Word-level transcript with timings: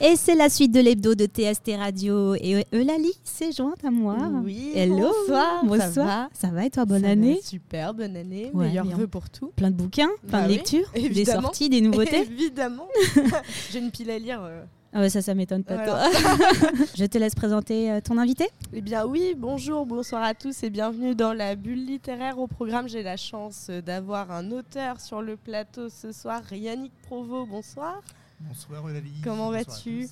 Et 0.00 0.14
c'est 0.16 0.34
la 0.34 0.50
suite 0.50 0.72
de 0.72 0.80
l'hebdo 0.80 1.14
de 1.14 1.24
TST 1.24 1.70
Radio. 1.78 2.34
Et 2.34 2.66
Eulalie 2.74 3.14
s'est 3.24 3.50
jointe 3.52 3.82
à 3.84 3.90
moi. 3.90 4.16
Oui. 4.44 4.72
Hello. 4.74 5.10
Bonsoir. 5.26 5.64
Bonsoir. 5.64 5.88
Ça 5.92 6.04
va, 6.04 6.28
Ça 6.34 6.48
va 6.48 6.66
et 6.66 6.70
toi, 6.70 6.84
bonne 6.84 7.02
Ça 7.02 7.08
année 7.10 7.40
Super, 7.42 7.94
bonne 7.94 8.14
année. 8.16 8.50
Ouais, 8.52 8.66
Meilleurs 8.66 8.84
bien. 8.84 8.96
vœux 8.96 9.06
pour 9.06 9.30
tout. 9.30 9.52
Plein 9.56 9.70
de 9.70 9.76
bouquins, 9.76 10.10
plein 10.28 10.40
Bah 10.40 10.42
de 10.44 10.48
oui, 10.50 10.56
lectures, 10.56 10.90
des 10.94 11.24
sorties, 11.24 11.70
des 11.70 11.80
nouveautés. 11.80 12.20
Évidemment. 12.30 12.88
J'ai 13.72 13.78
une 13.78 13.90
pile 13.90 14.10
à 14.10 14.18
lire. 14.18 14.42
euh. 14.44 14.64
Ah 14.92 15.00
ouais, 15.00 15.08
ça, 15.10 15.22
ça 15.22 15.34
m'étonne 15.34 15.64
pas 15.64 15.74
Voilà. 15.76 16.10
toi. 16.10 16.70
Je 16.94 17.04
te 17.06 17.16
laisse 17.18 17.34
présenter 17.34 17.90
euh, 17.90 18.00
ton 18.02 18.18
invité. 18.18 18.48
Eh 18.74 18.82
bien 18.82 19.06
oui, 19.06 19.34
bonjour, 19.36 19.84
bonsoir 19.86 20.22
à 20.22 20.34
tous 20.34 20.62
et 20.62 20.70
bienvenue 20.70 21.14
dans 21.14 21.32
la 21.32 21.54
bulle 21.54 21.84
littéraire. 21.86 22.38
Au 22.38 22.46
programme, 22.46 22.88
j'ai 22.88 23.02
la 23.02 23.16
chance 23.16 23.68
euh, 23.70 23.80
d'avoir 23.80 24.30
un 24.30 24.50
auteur 24.52 25.00
sur 25.00 25.22
le 25.22 25.36
plateau 25.36 25.88
ce 25.88 26.12
soir, 26.12 26.42
Yannick 26.52 26.92
Provost. 27.06 27.48
Bonsoir. 27.50 28.02
Bonsoir. 28.40 28.82
Comment 29.24 29.50
vas-tu. 29.50 30.08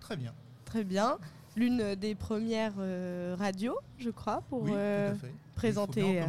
Très 0.00 0.16
bien. 0.16 0.32
Très 0.64 0.84
bien. 0.84 1.18
L'une 1.56 1.94
des 1.96 2.14
premières 2.14 2.74
euh, 2.78 3.34
radios, 3.36 3.76
je 3.98 4.10
crois, 4.10 4.42
pour 4.48 4.62
oui, 4.62 4.70
euh, 4.74 5.12
présenter, 5.56 6.20
euh, 6.20 6.26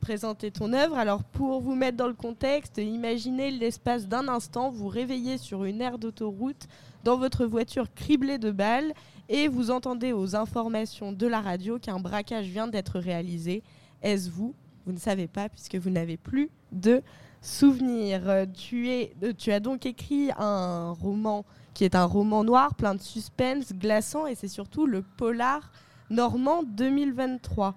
présenter 0.00 0.50
ton 0.50 0.72
œuvre. 0.72 0.96
Alors 0.96 1.22
pour 1.22 1.60
vous 1.60 1.76
mettre 1.76 1.96
dans 1.96 2.08
le 2.08 2.14
contexte, 2.14 2.78
imaginez 2.78 3.52
l'espace 3.52 4.08
d'un 4.08 4.26
instant, 4.26 4.70
vous 4.70 4.88
réveillez 4.88 5.38
sur 5.38 5.64
une 5.64 5.80
aire 5.80 5.98
d'autoroute 5.98 6.66
dans 7.04 7.16
votre 7.16 7.46
voiture 7.46 7.92
criblée 7.94 8.38
de 8.38 8.50
balles 8.50 8.92
et 9.28 9.46
vous 9.46 9.70
entendez 9.70 10.12
aux 10.12 10.34
informations 10.34 11.12
de 11.12 11.26
la 11.26 11.40
radio 11.40 11.78
qu'un 11.78 12.00
braquage 12.00 12.46
vient 12.46 12.66
d'être 12.66 12.98
réalisé. 12.98 13.62
Est-ce 14.02 14.28
vous? 14.28 14.54
Vous 14.86 14.92
ne 14.92 14.98
savez 14.98 15.28
pas 15.28 15.48
puisque 15.48 15.76
vous 15.76 15.90
n'avez 15.90 16.16
plus 16.16 16.50
de 16.72 17.00
souvenirs. 17.44 18.22
Euh, 18.28 18.46
Tu, 18.52 18.90
es, 18.90 19.12
euh, 19.22 19.32
tu 19.36 19.52
as 19.52 19.60
donc 19.60 19.86
écrit 19.86 20.30
un 20.38 20.90
roman 20.92 21.44
qui 21.74 21.84
est 21.84 21.94
un 21.94 22.04
roman 22.04 22.44
noir 22.44 22.74
plein 22.74 22.94
de 22.94 23.00
suspense, 23.02 23.72
glaçant 23.72 24.26
et 24.26 24.34
c'est 24.34 24.48
surtout 24.48 24.86
le 24.86 25.02
polar 25.02 25.70
normand 26.10 26.62
2023. 26.62 27.74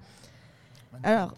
Alors, 1.04 1.34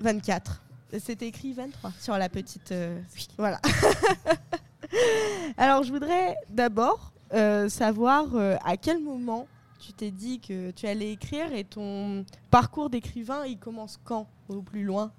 24. 0.00 0.62
C'est 0.98 1.22
écrit 1.22 1.52
23 1.52 1.92
sur 2.00 2.16
la 2.16 2.28
petite. 2.28 2.72
euh, 2.72 3.00
Voilà. 3.36 3.60
Alors, 5.56 5.82
je 5.82 5.92
voudrais 5.92 6.36
d'abord 6.50 7.12
euh, 7.32 7.68
savoir 7.68 8.26
euh, 8.34 8.56
à 8.64 8.76
quel 8.76 9.02
moment 9.02 9.46
tu 9.84 9.92
t'es 9.92 10.10
dit 10.10 10.40
que 10.40 10.70
tu 10.70 10.86
allais 10.86 11.12
écrire 11.12 11.52
et 11.52 11.64
ton 11.64 12.24
parcours 12.50 12.88
d'écrivain, 12.90 13.44
il 13.46 13.58
commence 13.58 13.98
quand? 14.04 14.26
Au 14.48 14.60
plus 14.62 14.84
loin? 14.84 15.10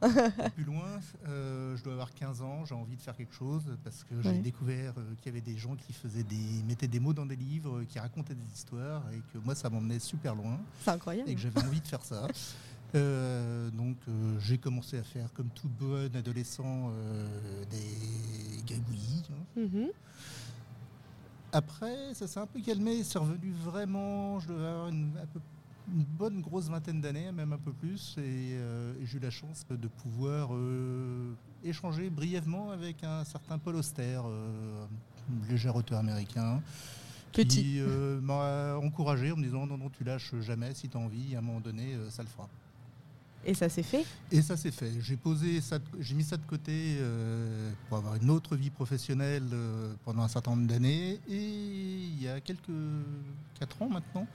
Plus 0.56 0.64
loin, 0.66 1.00
euh, 1.28 1.76
je 1.78 1.84
dois 1.84 1.94
avoir 1.94 2.14
15 2.14 2.42
ans, 2.42 2.64
j'ai 2.66 2.76
envie 2.76 2.96
de 2.96 3.02
faire 3.02 3.16
quelque 3.16 3.34
chose 3.34 3.64
parce 3.84 4.04
que 4.04 4.22
j'ai 4.22 4.30
Ouais. 4.30 4.38
découvert 4.40 4.94
euh, 4.98 5.14
qu'il 5.22 5.28
y 5.34 5.36
avait 5.38 5.42
des 5.42 5.58
gens 5.58 5.76
qui 5.76 5.94
faisaient 5.94 6.24
des, 6.24 6.64
mettaient 6.68 6.88
des 6.88 7.00
mots 7.00 7.14
dans 7.14 7.26
des 7.26 7.36
livres, 7.36 7.78
euh, 7.80 7.86
qui 7.86 7.98
racontaient 8.00 8.36
des 8.36 8.54
histoires 8.54 9.02
et 9.12 9.22
que 9.34 9.44
moi 9.44 9.56
ça 9.56 9.70
m'emmenait 9.70 10.00
super 10.00 10.36
loin 10.36 10.60
C'est 10.84 10.92
incroyable. 10.92 11.30
et 11.30 11.34
que 11.36 11.42
j'avais 11.42 11.62
envie 11.64 11.82
de 11.82 11.88
faire 11.88 12.04
ça. 12.04 12.28
Euh, 12.94 13.70
donc 13.72 13.98
euh, 14.08 14.40
j'ai 14.40 14.58
commencé 14.58 14.98
à 14.98 15.04
faire 15.04 15.34
comme 15.34 15.50
tout 15.50 15.68
bon 15.68 16.16
adolescent 16.16 16.92
des 17.70 18.64
gagouilles. 18.66 19.24
hein. 19.32 19.60
Mhm. 19.62 19.88
Après, 21.66 22.14
ça 22.14 22.28
s'est 22.28 22.40
un 22.42 22.48
peu 22.48 22.60
calmé, 22.60 23.02
c'est 23.06 23.18
revenu 23.18 23.50
vraiment, 23.64 24.42
je 24.42 24.50
devais 24.50 24.66
avoir 24.68 24.90
une, 24.90 25.12
un 25.24 25.26
peu- 25.26 25.40
une 25.96 26.04
bonne 26.04 26.42
grosse 26.42 26.68
vingtaine 26.68 27.00
d'années, 27.00 27.32
même 27.32 27.54
un 27.54 27.58
peu 27.58 27.72
plus, 27.72 28.16
et, 28.18 28.58
euh, 28.58 28.94
et 29.02 29.06
j'ai 29.06 29.16
eu 29.20 29.22
la 29.22 29.30
chance 29.30 29.66
de 29.70 29.88
pouvoir 29.88 30.50
euh, 30.54 31.34
échanger 31.64 32.10
brièvement 32.10 32.72
avec 32.72 33.06
un 33.06 33.24
certain 33.24 33.58
Paul 33.58 33.78
Auster, 33.78 34.20
euh, 34.26 34.86
un 34.86 35.50
léger 35.50 35.70
auteur 35.70 36.00
américain, 36.00 36.62
Petit. 37.32 37.48
qui 37.48 37.80
euh, 37.80 38.20
m'a 38.20 38.76
encouragé 38.76 39.32
en 39.32 39.38
me 39.38 39.44
disant 39.44 39.66
non, 39.66 39.78
non, 39.78 39.90
tu 39.90 40.04
lâches 40.04 40.36
jamais, 40.42 40.74
si 40.74 40.90
tu 40.90 40.98
as 40.98 41.00
envie, 41.00 41.36
à 41.36 41.40
un 41.40 41.42
moment 41.42 41.62
donné, 41.62 41.96
ça 42.10 42.22
le 42.22 42.28
fera. 42.28 42.50
Et 43.46 43.54
ça 43.54 43.70
s'est 43.70 43.84
fait 43.84 44.04
Et 44.32 44.42
ça 44.42 44.58
s'est 44.58 44.72
fait. 44.72 44.92
J'ai 45.00 45.18
posé 45.18 45.62
ça, 45.62 45.78
j'ai 46.00 46.16
mis 46.16 46.24
ça 46.24 46.36
de 46.38 46.46
côté 46.46 46.96
euh, 47.00 47.72
pour 47.88 47.98
avoir 48.00 48.16
une 48.16 48.30
autre 48.32 48.56
vie 48.56 48.72
professionnelle 48.72 49.48
euh, 49.54 49.94
pendant 50.04 50.24
un 50.24 50.28
certain 50.28 50.52
nombre 50.52 50.68
d'années. 50.68 51.20
Et 51.30 51.38
il 51.44 52.22
y 52.24 52.28
a 52.28 52.42
quelques 52.42 52.72
4 53.60 53.82
ans 53.84 53.90
maintenant, 53.90 54.28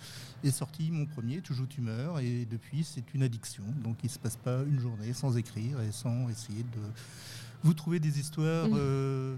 est 0.44 0.50
sorti 0.53 0.91
mon 0.93 1.06
premier, 1.06 1.41
Toujours 1.41 1.66
Tumeur. 1.69 2.20
Et 2.20 2.47
depuis, 2.49 2.84
c'est 2.84 3.12
une 3.15 3.22
addiction. 3.25 3.65
Donc 3.82 3.97
il 4.03 4.06
ne 4.06 4.12
se 4.12 4.19
passe 4.19 4.37
pas 4.37 4.62
une 4.62 4.78
journée 4.78 5.12
sans 5.12 5.37
écrire 5.37 5.81
et 5.81 5.91
sans 5.93 6.28
essayer 6.28 6.62
de 6.62 6.81
vous 7.62 7.75
trouver 7.75 7.99
des 8.00 8.19
histoires 8.19 8.66
Mhm. 8.69 8.76
euh, 8.78 9.37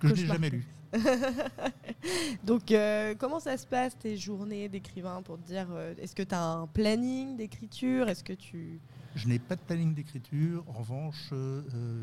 que 0.00 0.08
je 0.08 0.14
n'ai 0.14 0.26
jamais 0.26 0.50
lues. 0.50 0.66
Donc, 2.44 2.70
euh, 2.70 3.14
comment 3.18 3.40
ça 3.40 3.56
se 3.56 3.66
passe 3.66 3.96
tes 3.98 4.16
journées 4.16 4.68
d'écrivain 4.68 5.22
pour 5.22 5.38
te 5.38 5.46
dire 5.46 5.66
euh, 5.72 5.94
est-ce 5.98 6.14
que 6.14 6.22
tu 6.22 6.34
as 6.34 6.42
un 6.44 6.66
planning 6.66 7.36
d'écriture? 7.36 8.08
Est-ce 8.08 8.22
que 8.24 8.32
tu. 8.32 8.80
Je 9.14 9.28
n'ai 9.28 9.38
pas 9.38 9.54
de 9.54 9.60
planning 9.60 9.94
d'écriture. 9.94 10.64
En 10.68 10.72
revanche, 10.72 11.30
euh, 11.32 11.62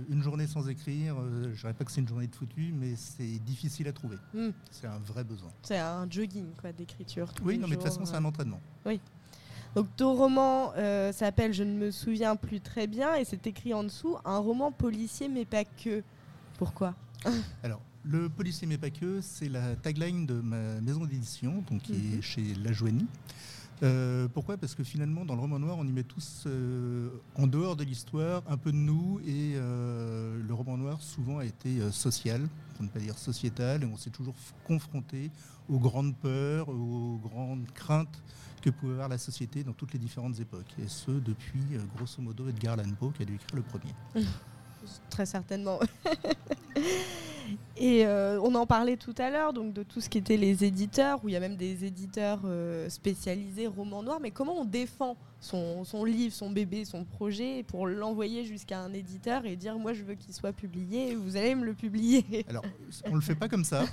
une 0.09 0.23
journée 0.23 0.47
sans 0.47 0.69
écrire, 0.69 1.15
je 1.43 1.49
ne 1.49 1.53
dirais 1.53 1.73
pas 1.73 1.83
que 1.83 1.91
c'est 1.91 1.99
une 2.01 2.07
journée 2.07 2.27
de 2.27 2.35
foutu, 2.35 2.73
mais 2.73 2.95
c'est 2.95 3.39
difficile 3.43 3.87
à 3.89 3.91
trouver. 3.93 4.17
Hmm, 4.33 4.51
C'est 4.71 4.87
un 4.87 4.99
vrai 4.99 5.23
besoin. 5.25 5.49
c'est 5.63 5.77
un 5.79 6.09
jogging 6.09 6.47
quoi 6.59 6.71
d'écriture. 6.71 7.33
Oui, 7.43 7.57
non, 7.57 7.67
mais 7.67 7.75
de 7.75 7.81
toute 7.81 7.89
façon, 7.89 8.05
c'est 8.05 8.15
un 8.15 8.23
entraînement. 8.25 8.61
Donc, 9.75 9.87
ton 9.95 10.15
roman 10.15 10.73
euh, 10.77 11.11
s'appelle 11.13 11.53
Je 11.53 11.63
ne 11.63 11.73
me 11.77 11.91
souviens 11.91 12.35
plus 12.35 12.59
très 12.59 12.87
bien 12.87 13.15
et 13.15 13.23
c'est 13.25 13.45
écrit 13.47 13.73
en 13.73 13.83
dessous 13.83 14.17
un 14.25 14.37
roman 14.37 14.71
policier, 14.71 15.27
mais 15.29 15.45
pas 15.45 15.63
que. 15.65 16.03
Pourquoi? 16.57 16.93
Alors, 17.63 17.81
le 18.03 18.29
policier 18.29 18.67
mais 18.67 18.77
pas 18.77 18.89
que, 18.89 19.21
c'est 19.21 19.49
la 19.49 19.75
tagline 19.75 20.25
de 20.25 20.35
ma 20.41 20.81
maison 20.81 21.05
d'édition, 21.05 21.63
donc 21.69 21.81
qui 21.83 21.93
Mhm. 21.93 22.17
est 22.17 22.21
chez 22.21 22.53
La 22.63 22.71
Joanie. 22.73 23.05
Euh, 23.83 24.27
pourquoi? 24.27 24.57
Parce 24.57 24.75
que 24.75 24.83
finalement, 24.83 25.25
dans 25.25 25.33
le 25.33 25.41
roman 25.41 25.57
noir, 25.57 25.75
on 25.79 25.87
y 25.87 25.91
met 25.91 26.03
tous, 26.03 26.43
euh, 26.45 27.09
en 27.35 27.47
dehors 27.47 27.75
de 27.75 27.83
l'histoire, 27.83 28.43
un 28.47 28.57
peu 28.57 28.71
de 28.71 28.77
nous. 28.77 29.19
Et 29.25 29.53
euh, 29.55 30.39
le 30.47 30.53
roman 30.53 30.77
noir, 30.77 31.01
souvent, 31.01 31.39
a 31.39 31.45
été 31.45 31.79
social, 31.91 32.47
pour 32.75 32.83
ne 32.85 32.89
pas 32.89 32.99
dire 32.99 33.17
sociétal. 33.17 33.81
Et 33.81 33.85
on 33.87 33.97
s'est 33.97 34.11
toujours 34.11 34.35
confronté 34.67 35.31
aux 35.67 35.79
grandes 35.79 36.15
peurs, 36.15 36.69
aux 36.69 37.19
grandes 37.23 37.65
craintes 37.73 38.21
que 38.61 38.69
pouvait 38.69 38.93
avoir 38.93 39.09
la 39.09 39.17
société 39.17 39.63
dans 39.63 39.73
toutes 39.73 39.93
les 39.93 39.99
différentes 39.99 40.39
époques. 40.39 40.75
Et 40.77 40.87
ce, 40.87 41.09
depuis, 41.09 41.63
grosso 41.95 42.21
modo, 42.21 42.47
Edgar 42.49 42.73
Allan 42.77 42.91
Poe, 42.99 43.11
qui 43.11 43.23
a 43.23 43.25
dû 43.25 43.33
écrire 43.33 43.55
le 43.55 43.63
premier. 43.63 43.95
Très 45.09 45.25
certainement. 45.25 45.79
Et 47.83 48.05
euh, 48.05 48.39
on 48.43 48.53
en 48.53 48.67
parlait 48.67 48.95
tout 48.95 49.15
à 49.17 49.31
l'heure, 49.31 49.53
donc 49.53 49.73
de 49.73 49.81
tout 49.81 50.01
ce 50.01 50.07
qui 50.07 50.19
était 50.19 50.37
les 50.37 50.63
éditeurs, 50.63 51.19
où 51.23 51.29
il 51.29 51.31
y 51.31 51.35
a 51.35 51.39
même 51.39 51.55
des 51.55 51.83
éditeurs 51.83 52.41
euh, 52.45 52.87
spécialisés 52.89 53.65
romans 53.65 54.03
noirs. 54.03 54.19
Mais 54.21 54.29
comment 54.29 54.61
on 54.61 54.65
défend 54.65 55.17
son, 55.41 55.83
son 55.83 56.05
livre, 56.05 56.33
son 56.33 56.51
bébé, 56.51 56.85
son 56.85 57.03
projet 57.03 57.63
pour 57.63 57.87
l'envoyer 57.87 58.45
jusqu'à 58.45 58.79
un 58.79 58.93
éditeur 58.93 59.45
et 59.45 59.55
dire 59.55 59.77
moi 59.77 59.93
je 59.93 60.03
veux 60.03 60.13
qu'il 60.13 60.33
soit 60.33 60.53
publié, 60.53 61.15
vous 61.15 61.35
allez 61.35 61.55
me 61.55 61.65
le 61.65 61.73
publier 61.73 62.45
Alors, 62.49 62.63
on 63.05 63.09
ne 63.09 63.15
le 63.15 63.21
fait 63.21 63.35
pas 63.35 63.49
comme 63.49 63.65
ça. 63.65 63.83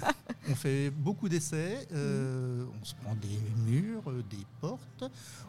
on 0.50 0.54
fait 0.54 0.90
beaucoup 0.90 1.28
d'essais, 1.28 1.88
euh, 1.92 2.64
on 2.80 2.84
se 2.84 2.94
prend 2.94 3.14
des 3.14 3.70
murs, 3.70 4.10
euh, 4.10 4.22
des 4.30 4.44
portes, 4.60 5.04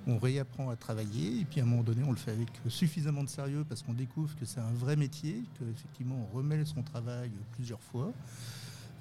on 0.07 0.17
réapprend 0.17 0.69
à 0.69 0.77
travailler, 0.77 1.41
et 1.41 1.45
puis 1.45 1.59
à 1.59 1.63
un 1.63 1.67
moment 1.67 1.83
donné, 1.83 2.03
on 2.03 2.11
le 2.11 2.17
fait 2.17 2.31
avec 2.31 2.49
suffisamment 2.69 3.23
de 3.23 3.29
sérieux 3.29 3.65
parce 3.67 3.83
qu'on 3.83 3.93
découvre 3.93 4.35
que 4.37 4.45
c'est 4.45 4.61
un 4.61 4.73
vrai 4.73 4.95
métier, 4.95 5.43
qu'effectivement, 5.59 6.27
on 6.31 6.37
remet 6.37 6.63
son 6.65 6.83
travail 6.83 7.31
plusieurs 7.51 7.81
fois. 7.81 8.13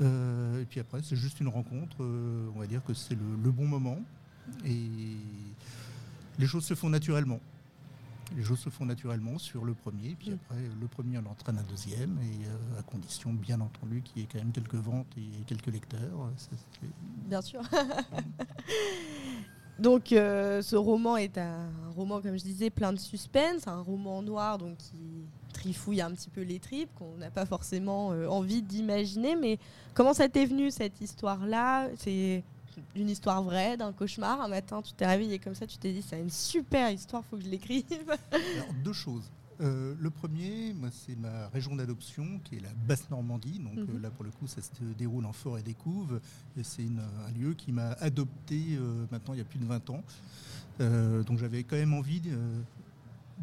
Euh, 0.01 0.63
et 0.63 0.65
puis 0.65 0.81
après, 0.81 1.01
c'est 1.03 1.17
juste 1.17 1.41
une 1.41 1.49
rencontre, 1.49 1.97
euh, 2.01 2.51
on 2.55 2.59
va 2.59 2.67
dire 2.67 2.83
que 2.85 2.95
c'est 2.95 3.15
le, 3.15 3.43
le 3.43 3.51
bon 3.51 3.67
moment, 3.67 3.99
et 4.65 4.87
les 6.39 6.47
choses 6.47 6.65
se 6.65 6.75
font 6.75 6.89
naturellement. 6.89 7.41
Les 8.37 8.45
choses 8.45 8.59
se 8.59 8.69
font 8.69 8.85
naturellement 8.85 9.39
sur 9.39 9.65
le 9.65 9.73
premier, 9.73 10.15
puis 10.19 10.33
après, 10.33 10.61
le 10.81 10.87
premier, 10.87 11.19
on 11.19 11.31
entraîne 11.31 11.57
un 11.59 11.63
deuxième, 11.63 12.19
et 12.21 12.47
euh, 12.47 12.79
à 12.79 12.83
condition, 12.83 13.33
bien 13.33 13.59
entendu, 13.61 14.03
qu'il 14.03 14.21
y 14.21 14.25
ait 14.25 14.29
quand 14.31 14.39
même 14.39 14.53
quelques 14.53 14.75
ventes 14.75 15.07
et 15.17 15.43
quelques 15.47 15.69
lecteurs. 15.69 16.31
C'est- 16.37 16.57
Bien 17.27 17.41
sûr. 17.41 17.63
donc 19.79 20.13
euh, 20.13 20.61
ce 20.61 20.77
roman 20.77 21.17
est 21.17 21.39
un 21.39 21.71
roman, 21.97 22.21
comme 22.21 22.37
je 22.37 22.43
disais, 22.43 22.69
plein 22.71 22.93
de 22.93 22.99
suspense, 22.99 23.67
un 23.67 23.81
roman 23.81 24.21
noir 24.23 24.59
donc 24.59 24.77
qui 24.77 24.99
trifouille 25.55 26.03
un 26.03 26.11
petit 26.11 26.29
peu 26.29 26.43
les 26.43 26.59
tripes, 26.59 26.91
qu'on 26.97 27.17
n'a 27.17 27.31
pas 27.31 27.47
forcément 27.47 28.13
euh, 28.13 28.27
envie 28.29 28.61
d'imaginer. 28.63 29.37
Mais 29.37 29.59
comment 29.95 30.13
ça 30.13 30.29
t'est 30.29 30.45
venu 30.47 30.71
cette 30.71 31.01
histoire-là? 31.01 31.89
Une 32.95 33.09
histoire 33.11 33.43
vraie, 33.43 33.77
d'un 33.77 33.93
cauchemar. 33.93 34.41
Un 34.41 34.49
matin, 34.49 34.83
tu 34.83 34.93
t'es 34.93 35.07
réveillé 35.07 35.39
comme 35.39 35.55
ça, 35.55 35.67
tu 35.67 35.79
t'es 35.79 35.93
dit 35.93 36.03
c'est 36.03 36.21
une 36.21 36.31
super 36.31 36.91
histoire, 36.91 37.25
faut 37.25 37.37
que 37.37 37.45
je 37.45 37.49
l'écrive. 37.49 37.85
Alors, 38.33 38.73
deux 38.85 38.93
choses. 38.93 39.31
Euh, 39.61 39.97
le 39.99 40.11
premier, 40.11 40.73
moi, 40.73 40.89
c'est 40.93 41.17
ma 41.17 41.49
région 41.49 41.75
d'adoption, 41.75 42.39
qui 42.45 42.57
est 42.57 42.61
la 42.61 42.73
Basse-Normandie. 42.87 43.59
Donc 43.59 43.75
Mhm. 43.75 43.97
euh, 43.97 44.01
là, 44.01 44.11
pour 44.11 44.23
le 44.25 44.31
coup, 44.31 44.47
ça 44.47 44.63
se 44.63 44.71
déroule 44.97 45.27
en 45.27 45.33
forêt 45.33 45.63
des 45.63 45.75
Couves. 45.75 46.21
Et 46.57 46.63
c'est 46.63 46.85
un 47.27 47.33
lieu 47.37 47.55
qui 47.55 47.73
m'a 47.73 47.91
adopté 47.95 48.77
euh, 48.79 49.05
maintenant 49.11 49.35
il 49.35 49.39
y 49.39 49.41
a 49.41 49.45
plus 49.45 49.59
de 49.59 49.65
20 49.67 49.91
ans. 49.91 50.03
Donc 50.79 51.39
j'avais 51.39 51.65
quand 51.65 51.75
même 51.75 51.93
envie 51.95 52.23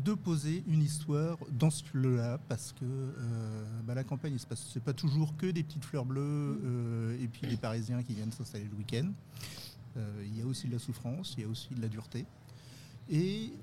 de- 0.03 0.13
poser 0.13 0.63
une 0.67 0.81
histoire 0.81 1.37
dans 1.51 1.69
ce 1.69 1.83
lieu-là 1.93 2.39
parce 2.47 2.71
que 2.73 2.83
euh, 2.85 3.65
bah, 3.85 3.93
la 3.93 4.03
campagne, 4.03 4.33
il 4.33 4.39
se 4.39 4.47
passe, 4.47 4.69
c'est 4.73 4.83
pas 4.83 4.93
toujours 4.93 5.35
que 5.37 5.45
des 5.47 5.63
petites 5.63 5.85
fleurs 5.85 6.05
bleues 6.05 6.59
euh, 6.63 7.21
et 7.23 7.27
puis 7.27 7.47
des 7.47 7.57
Parisiens 7.57 8.01
qui 8.03 8.13
viennent 8.13 8.31
s'installer 8.31 8.65
le 8.71 8.75
week-end. 8.77 9.11
Euh, 9.97 10.23
il 10.25 10.37
y 10.37 10.41
a 10.41 10.45
aussi 10.45 10.67
de 10.67 10.73
la 10.73 10.79
souffrance, 10.79 11.35
il 11.37 11.43
y 11.43 11.45
a 11.45 11.49
aussi 11.49 11.73
de 11.73 11.81
la 11.81 11.87
dureté. 11.87 12.25
Et 13.09 13.53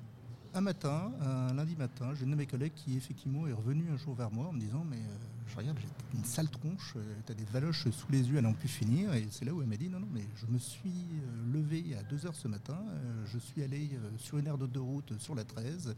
un 0.55 0.61
matin, 0.61 1.13
un 1.21 1.55
lundi 1.55 1.77
matin, 1.77 2.13
j'ai 2.15 2.25
une 2.25 2.33
de 2.33 2.37
mes 2.37 2.47
collègues 2.47 2.73
qui 2.75 2.97
effectivement 2.97 3.47
est 3.47 3.53
revenue 3.53 3.87
un 3.93 3.97
jour 3.97 4.15
vers 4.15 4.31
moi 4.31 4.49
en 4.49 4.53
me 4.53 4.61
disant 4.61 4.85
mais 4.89 4.97
euh, 4.97 5.17
je 5.49 5.57
regarde, 5.57 5.79
j'ai 5.81 6.19
une 6.19 6.25
sale 6.25 6.49
tronche, 6.49 6.95
tu 7.27 7.33
as 7.33 7.35
des 7.35 7.45
valoches 7.45 7.89
sous 7.91 8.11
les 8.11 8.29
yeux 8.29 8.39
à 8.39 8.43
n'en 8.43 8.53
plus 8.53 8.69
finir. 8.69 9.13
Et 9.15 9.27
c'est 9.31 9.45
là 9.45 9.53
où 9.53 9.61
elle 9.63 9.69
m'a 9.69 9.77
dit 9.77 9.89
non, 9.89 10.01
non, 10.01 10.09
mais 10.13 10.25
je 10.37 10.47
me 10.47 10.59
suis 10.59 10.91
euh, 10.91 11.53
levé 11.53 11.97
à 11.99 12.03
2h 12.03 12.35
ce 12.35 12.49
matin, 12.49 12.79
euh, 12.89 13.25
je 13.27 13.39
suis 13.39 13.63
allé 13.63 13.91
euh, 13.95 14.11
sur 14.19 14.39
une 14.39 14.47
aire 14.47 14.57
d'autoroute 14.59 15.19
sur 15.19 15.35
la 15.35 15.45
13 15.45 15.95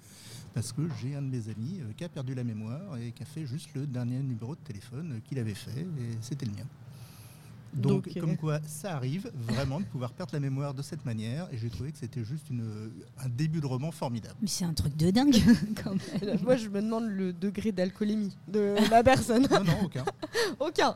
parce 0.54 0.72
que 0.72 0.82
j'ai 1.00 1.14
un 1.14 1.22
de 1.22 1.28
mes 1.28 1.48
amis 1.48 1.80
euh, 1.80 1.92
qui 1.96 2.04
a 2.04 2.08
perdu 2.08 2.34
la 2.34 2.44
mémoire 2.44 2.96
et 2.98 3.12
qui 3.12 3.22
a 3.22 3.26
fait 3.26 3.46
juste 3.46 3.68
le 3.74 3.86
dernier 3.86 4.18
numéro 4.20 4.54
de 4.54 4.60
téléphone 4.60 5.12
euh, 5.14 5.20
qu'il 5.20 5.38
avait 5.38 5.54
fait 5.54 5.80
et 5.82 6.16
c'était 6.20 6.46
le 6.46 6.52
mien. 6.52 6.66
Donc, 7.74 8.08
Donc, 8.08 8.18
comme 8.20 8.36
quoi, 8.36 8.60
ça 8.66 8.94
arrive 8.96 9.30
vraiment 9.34 9.80
de 9.80 9.84
pouvoir 9.84 10.12
perdre 10.12 10.32
la 10.34 10.40
mémoire 10.40 10.74
de 10.74 10.82
cette 10.82 11.04
manière, 11.04 11.48
et 11.52 11.58
j'ai 11.58 11.68
trouvé 11.70 11.90
que 11.92 11.98
c'était 11.98 12.24
juste 12.24 12.48
une, 12.50 12.90
un 13.18 13.28
début 13.28 13.60
de 13.60 13.66
roman 13.66 13.90
formidable. 13.90 14.36
Mais 14.40 14.48
c'est 14.48 14.64
un 14.64 14.74
truc 14.74 14.96
de 14.96 15.10
dingue 15.10 15.36
quand 15.82 15.94
même. 16.22 16.38
Moi, 16.42 16.56
je 16.56 16.68
me 16.68 16.80
demande 16.80 17.06
le 17.08 17.32
degré 17.32 17.72
d'alcoolémie 17.72 18.36
de 18.48 18.74
la 18.90 19.02
personne. 19.02 19.46
Non, 19.50 19.64
non, 19.64 19.84
aucun. 19.84 20.04
Aucun. 20.60 20.94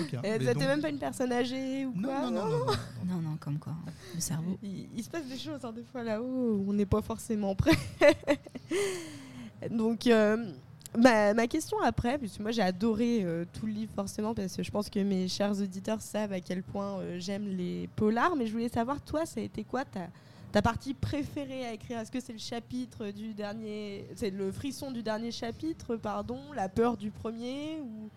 aucun. 0.00 0.22
Et 0.22 0.38
donc- 0.38 0.56
même 0.58 0.80
pas 0.80 0.88
une 0.90 0.98
personne 0.98 1.30
âgée 1.32 1.84
ou 1.86 1.92
non, 1.94 2.08
quoi 2.08 2.20
non, 2.22 2.30
non, 2.30 2.46
non, 2.46 2.48
non, 2.58 2.66
non. 2.66 2.72
Non, 3.16 3.20
non, 3.30 3.36
comme 3.38 3.58
quoi. 3.58 3.74
Le 4.14 4.20
cerveau. 4.20 4.58
Il, 4.62 4.88
il 4.96 5.04
se 5.04 5.10
passe 5.10 5.26
des 5.26 5.38
choses 5.38 5.62
hein, 5.64 5.72
des 5.72 5.82
fois 5.84 6.02
là-haut 6.02 6.24
où 6.58 6.66
on 6.68 6.72
n'est 6.72 6.86
pas 6.86 7.02
forcément 7.02 7.54
prêt. 7.54 7.76
Donc, 9.70 10.06
euh, 10.06 10.52
ma, 10.96 11.34
ma 11.34 11.46
question 11.46 11.78
après, 11.80 12.18
puisque 12.18 12.40
moi 12.40 12.50
j'ai 12.50 12.62
adoré 12.62 13.22
euh, 13.22 13.44
tout 13.52 13.66
le 13.66 13.72
livre 13.72 13.92
forcément, 13.94 14.34
parce 14.34 14.56
que 14.56 14.62
je 14.62 14.70
pense 14.70 14.88
que 14.88 15.00
mes 15.00 15.28
chers 15.28 15.60
auditeurs 15.60 16.00
savent 16.00 16.32
à 16.32 16.40
quel 16.40 16.62
point 16.62 17.00
euh, 17.00 17.18
j'aime 17.18 17.48
les 17.48 17.88
polars, 17.96 18.36
mais 18.36 18.46
je 18.46 18.52
voulais 18.52 18.68
savoir, 18.68 19.00
toi, 19.00 19.26
ça 19.26 19.40
a 19.40 19.42
été 19.42 19.64
quoi 19.64 19.84
ta, 19.84 20.08
ta 20.52 20.62
partie 20.62 20.94
préférée 20.94 21.66
à 21.66 21.72
écrire? 21.72 21.98
Est-ce 21.98 22.10
que 22.10 22.20
c'est 22.20 22.32
le 22.32 22.38
chapitre 22.38 23.10
du 23.10 23.34
dernier, 23.34 24.06
c'est 24.16 24.30
le 24.30 24.50
frisson 24.52 24.90
du 24.90 25.02
dernier 25.02 25.30
chapitre, 25.30 25.96
pardon, 25.96 26.40
la 26.54 26.68
peur 26.68 26.96
du 26.96 27.10
premier 27.10 27.80
ou... 27.80 28.08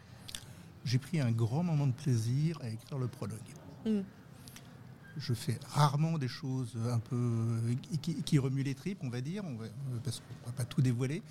J'ai 0.83 0.97
pris 0.97 1.19
un 1.19 1.31
grand 1.31 1.63
moment 1.63 1.87
de 1.87 1.93
plaisir 1.93 2.57
à 2.63 2.69
écrire 2.69 2.97
le 2.97 3.07
prologue. 3.07 3.37
Mm. 3.85 3.99
Je 5.17 5.33
fais 5.33 5.59
rarement 5.67 6.17
des 6.17 6.27
choses 6.27 6.77
un 6.89 6.99
peu 6.99 7.15
euh, 7.15 7.73
qui, 8.01 8.15
qui 8.23 8.39
remuent 8.39 8.63
les 8.63 8.75
tripes, 8.75 8.99
on 9.03 9.09
va 9.09 9.21
dire, 9.21 9.43
on 9.45 9.55
va- 9.55 9.65
euh, 9.65 9.69
parce 10.03 10.19
qu'on 10.19 10.33
ne 10.41 10.51
va 10.51 10.57
pas 10.57 10.65
tout 10.65 10.81
dévoiler. 10.81 11.21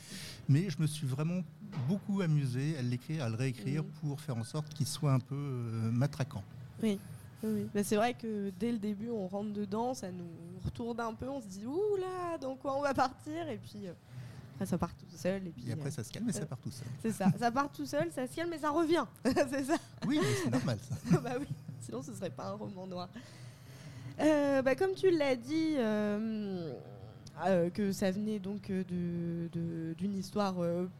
Mais 0.48 0.68
je 0.70 0.80
me 0.80 0.86
suis 0.86 1.06
vraiment 1.06 1.42
beaucoup 1.88 2.20
amusé 2.20 2.76
à 2.78 2.82
l'écrire, 2.82 3.24
à 3.24 3.28
le 3.28 3.36
réécrire 3.36 3.84
pour 4.00 4.20
faire 4.20 4.36
en 4.36 4.44
sorte 4.44 4.68
qu'il 4.74 4.86
soit 4.86 5.12
un 5.12 5.20
peu 5.20 5.34
euh, 5.34 5.90
matraquant. 5.90 6.42
Oui. 6.82 6.98
c'est 7.84 7.96
vrai 7.96 8.14
que 8.14 8.50
dès 8.58 8.72
le 8.72 8.78
début, 8.78 9.08
on 9.10 9.26
rentre 9.28 9.52
dedans, 9.52 9.94
ça 9.94 10.10
nous 10.10 10.28
retourne 10.64 11.00
un 11.00 11.14
peu, 11.14 11.28
on 11.28 11.40
se 11.40 11.46
dit 11.46 11.64
ouh 11.66 11.96
là, 11.98 12.36
dans 12.38 12.56
quoi 12.56 12.76
on 12.76 12.82
va 12.82 12.92
partir? 12.94 13.48
Et 13.48 13.56
puis 13.58 13.86
euh, 13.86 13.92
après, 14.54 14.66
ça 14.66 14.76
part 14.78 14.94
tout 14.94 15.06
seul. 15.16 15.46
Et 15.46 15.50
puis 15.50 15.68
Et 15.68 15.72
après, 15.72 15.88
euh, 15.88 15.92
ça 15.92 16.04
se 16.04 16.12
calme 16.12 16.28
et 16.28 16.32
ça 16.32 16.44
part 16.44 16.58
tout 16.58 16.70
seul. 16.70 16.86
c'est 17.02 17.12
ça, 17.12 17.30
ça 17.38 17.50
part 17.50 17.70
tout 17.72 17.86
seul, 17.86 18.10
ça 18.12 18.26
se 18.26 18.34
calme, 18.36 18.50
mais 18.50 18.58
ça 18.58 18.70
revient. 18.70 19.04
c'est 19.24 19.64
ça. 19.64 19.76
Oui, 20.06 20.20
c'est 20.42 20.50
normal. 20.50 20.78
Ça. 21.10 21.20
bah 21.24 21.32
oui, 21.40 21.46
sinon 21.80 22.02
ce 22.02 22.12
serait 22.14 22.30
pas 22.30 22.48
un 22.48 22.52
roman 22.54 22.86
noir. 22.86 23.08
Euh, 24.20 24.62
bah, 24.62 24.74
comme 24.74 24.94
tu 24.94 25.10
l'as 25.10 25.36
dit, 25.36 25.74
euh, 25.78 26.72
euh, 27.46 27.70
que 27.70 27.92
ça 27.92 28.10
venait 28.10 28.38
donc 28.38 28.70
d'une 28.70 30.16
histoire 30.16 30.56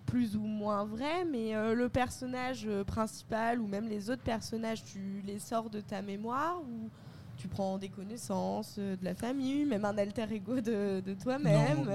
plus 0.07 0.37
ou 0.37 0.43
moins 0.43 0.85
vraie, 0.85 1.25
mais 1.25 1.53
le 1.75 1.89
personnage 1.89 2.69
principal 2.87 3.61
ou 3.61 3.67
même 3.67 3.89
les 3.89 4.11
autres 4.11 4.23
personnages, 4.23 4.85
tu 4.85 5.23
les 5.25 5.39
sors 5.39 5.71
de 5.71 5.81
ta 5.81 6.03
mémoire 6.03 6.61
ou 6.63 6.89
tu 7.37 7.49
prends 7.49 7.79
des 7.79 7.89
connaissances 7.89 8.79
de 8.79 8.99
la 9.03 9.15
famille, 9.15 9.65
même 9.65 9.85
un 9.85 9.97
alter 9.97 10.27
ego 10.31 10.61
de, 10.61 11.15
toi-même? 11.23 11.89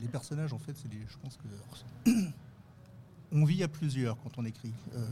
Les 0.00 0.08
personnages, 0.08 0.52
en 0.52 0.58
fait, 0.58 0.74
c'est 0.74 0.88
je 0.92 1.18
pense 1.18 1.36
que 1.36 2.10
on 3.32 3.44
vit 3.44 3.62
à 3.62 3.68
plusieurs 3.68 4.16
quand 4.22 4.30
on 4.38 4.44
écrit. 4.44 4.72
Euh, 4.94 5.04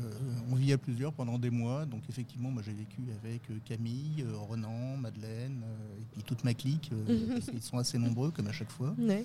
on 0.51 0.55
vit 0.55 0.73
à 0.73 0.79
plusieurs 0.79 1.13
pendant 1.13 1.39
des 1.39 1.51
mois. 1.51 1.85
Donc 1.87 2.03
effectivement, 2.09 2.51
moi 2.51 2.63
j'ai 2.65 2.73
vécu 2.73 3.01
avec 3.23 3.43
euh, 3.51 3.59
Camille, 3.65 4.23
euh, 4.27 4.37
Renan, 4.39 4.97
Madeleine 4.97 5.63
et 5.99 6.05
puis 6.13 6.23
toute 6.23 6.45
ma 6.45 6.55
clique. 6.55 6.91
euh, 6.93 7.29
parce 7.35 7.51
qu'ils 7.51 7.63
sont 7.63 7.79
assez 7.79 7.99
nombreux 7.99 8.31
comme 8.31 8.47
à 8.47 8.53
chaque 8.53 8.71
fois. 8.71 8.95
Ouais. 8.99 9.25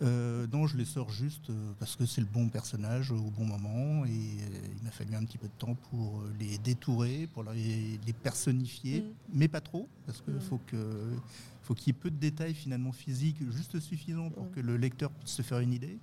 Euh, 0.00 0.46
non, 0.52 0.66
je 0.66 0.76
les 0.76 0.84
sors 0.84 1.10
juste 1.10 1.52
parce 1.78 1.94
que 1.94 2.06
c'est 2.06 2.20
le 2.22 2.26
bon 2.26 2.48
personnage 2.48 3.12
au 3.12 3.30
bon 3.30 3.44
moment 3.44 4.04
et 4.04 4.10
il 4.10 4.82
m'a 4.82 4.90
fallu 4.90 5.14
un 5.14 5.24
petit 5.24 5.38
peu 5.38 5.46
de 5.46 5.52
temps 5.58 5.76
pour 5.90 6.24
les 6.40 6.58
détourer, 6.58 7.28
pour 7.32 7.44
les, 7.44 8.00
les 8.04 8.12
personnifier, 8.12 9.00
Mm. 9.02 9.04
mais 9.34 9.48
pas 9.48 9.60
trop 9.60 9.88
parce 10.06 10.20
qu'il 10.20 10.34
Mm. 10.34 10.40
faut 10.40 10.60
que 10.66 10.76
faut 11.62 11.74
qu'il 11.74 11.88
y 11.88 11.90
ait 11.96 12.00
peu 12.00 12.10
de 12.10 12.16
détails 12.16 12.54
finalement 12.54 12.92
physiques 12.92 13.38
juste 13.50 13.78
suffisants 13.80 14.30
pour 14.30 14.50
que 14.50 14.60
le 14.60 14.76
lecteur 14.76 15.10
puisse 15.12 15.30
se 15.32 15.42
faire 15.42 15.60
une 15.60 15.72
idée. 15.72 15.98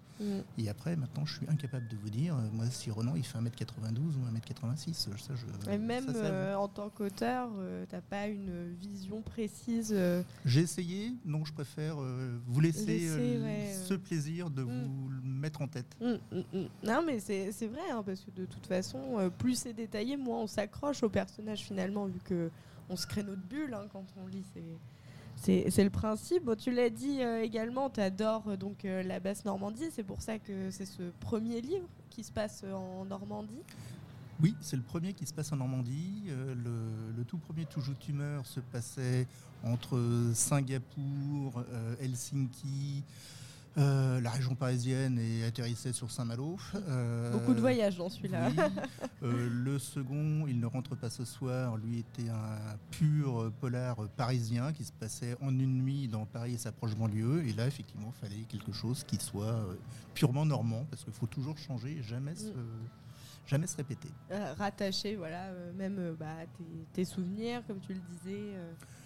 Et 0.57 0.67
après, 0.67 0.97
maintenant, 0.97 1.25
je 1.25 1.37
suis 1.37 1.47
incapable 1.47 1.87
de 1.87 1.95
vous 1.95 2.09
dire, 2.09 2.35
euh, 2.35 2.49
moi, 2.51 2.65
si 2.69 2.91
Renan 2.91 3.15
il 3.15 3.23
fait 3.25 3.37
1m92 3.37 4.17
ou 4.17 4.25
1m86, 4.37 4.93
ça, 4.93 5.11
je, 5.33 5.71
Et 5.71 5.77
même 5.77 6.05
ça, 6.07 6.13
ça- 6.13 6.19
euh, 6.25 6.55
en 6.55 6.67
tant 6.67 6.89
qu'auteur, 6.89 7.49
euh, 7.57 7.85
t'as 7.87 8.01
pas 8.01 8.27
une 8.27 8.73
vision 8.73 9.21
précise. 9.21 9.93
euh, 9.95 10.21
J'ai 10.43 10.59
essayé, 10.61 11.13
non, 11.25 11.45
je 11.45 11.53
préfère 11.53 11.95
euh, 12.01 12.37
vous 12.47 12.59
laisser, 12.59 12.85
Laisser, 12.85 13.37
euh, 13.37 13.43
ouais, 13.45 13.73
ce 13.87 13.93
euh. 13.93 13.97
plaisir 13.97 14.49
de 14.49 14.63
Mm. 14.63 14.83
vous 14.87 15.07
le 15.09 15.21
mettre 15.21 15.61
en 15.61 15.67
tête. 15.69 15.95
Mm, 16.01 16.15
mm. 16.37 16.65
Non, 16.83 17.01
mais 17.05 17.19
c'est 17.21 17.49
vrai, 17.67 17.89
hein, 17.89 18.03
parce 18.05 18.19
que 18.19 18.31
de 18.31 18.45
toute 18.45 18.65
façon, 18.67 18.99
euh, 19.19 19.29
plus 19.29 19.55
c'est 19.55 19.73
détaillé, 19.73 20.17
moins 20.17 20.39
on 20.41 20.47
s'accroche 20.47 21.01
au 21.01 21.09
personnage 21.09 21.61
finalement, 21.61 22.07
vu 22.07 22.19
que 22.25 22.49
on 22.89 22.97
se 22.97 23.07
crée 23.07 23.23
notre 23.23 23.41
bulle 23.43 23.73
hein, 23.73 23.85
quand 23.93 24.03
on 24.21 24.27
lit. 24.27 24.43
c'est- 24.53 24.63
C'est 25.41 25.83
le 25.83 25.89
principe. 25.89 26.49
Tu 26.57 26.71
l'as 26.71 26.89
dit 26.89 27.21
euh, 27.21 27.41
également, 27.41 27.89
tu 27.89 28.01
adores 28.01 28.57
donc 28.57 28.85
euh, 28.85 29.01
la 29.03 29.19
basse 29.19 29.45
Normandie. 29.45 29.85
C'est 29.91 30.03
pour 30.03 30.21
ça 30.21 30.37
que 30.37 30.69
c'est 30.69 30.85
ce 30.85 31.03
premier 31.21 31.61
livre 31.61 31.87
qui 32.09 32.23
se 32.23 32.31
passe 32.31 32.61
euh, 32.65 32.73
en 32.73 33.05
Normandie. 33.05 33.63
Oui, 34.41 34.55
c'est 34.61 34.75
le 34.75 34.81
premier 34.81 35.13
qui 35.13 35.25
se 35.25 35.33
passe 35.33 35.51
en 35.51 35.57
Normandie. 35.57 36.23
Euh, 36.27 36.53
le, 36.55 37.17
le 37.17 37.23
tout 37.25 37.37
premier 37.37 37.65
Toujours 37.65 37.97
Tumeur 37.97 38.45
se 38.45 38.59
passait 38.59 39.27
entre 39.63 39.99
Singapour, 40.33 41.63
euh, 41.71 41.95
Helsinki, 42.01 43.03
euh, 43.77 44.19
la 44.19 44.31
région 44.31 44.55
parisienne 44.55 45.19
et 45.19 45.45
atterrissait 45.45 45.93
sur 45.93 46.09
Saint-Malo. 46.09 46.57
Euh, 46.75 47.31
Beaucoup 47.31 47.53
de 47.53 47.59
voyages 47.59 47.97
dans 47.97 48.09
celui-là. 48.09 48.49
oui. 48.49 48.63
Euh, 49.23 49.49
le 49.49 49.77
second, 49.79 50.47
Il 50.47 50.59
ne 50.59 50.65
rentre 50.65 50.95
pas 50.95 51.09
ce 51.09 51.23
soir, 51.23 51.77
lui 51.77 51.99
était 51.99 52.29
un 52.29 52.77
pur 52.91 53.51
polar 53.59 53.97
parisien 54.17 54.73
qui 54.73 54.83
se 54.83 54.91
passait 54.91 55.35
en 55.41 55.49
une 55.49 55.83
nuit 55.83 56.07
dans 56.07 56.25
Paris 56.25 56.53
et 56.53 56.57
sa 56.57 56.71
proche 56.71 56.95
banlieue. 56.95 57.45
Et 57.45 57.53
là, 57.53 57.67
effectivement, 57.67 58.11
il 58.15 58.27
fallait 58.27 58.43
quelque 58.43 58.71
chose 58.71 59.03
qui 59.03 59.17
soit 59.17 59.65
purement 60.13 60.45
normand, 60.45 60.85
parce 60.89 61.03
qu'il 61.03 61.13
faut 61.13 61.27
toujours 61.27 61.57
changer 61.57 61.97
et 61.99 62.03
jamais, 62.03 62.35
se, 62.35 62.51
jamais 63.45 63.67
se 63.67 63.77
répéter. 63.77 64.09
Rattaché, 64.57 65.15
voilà, 65.15 65.51
même 65.77 66.15
bah, 66.19 66.27
tes, 66.57 66.85
tes 66.93 67.05
souvenirs, 67.05 67.61
comme 67.67 67.79
tu 67.79 67.93
le 67.93 67.99
disais, 67.99 68.55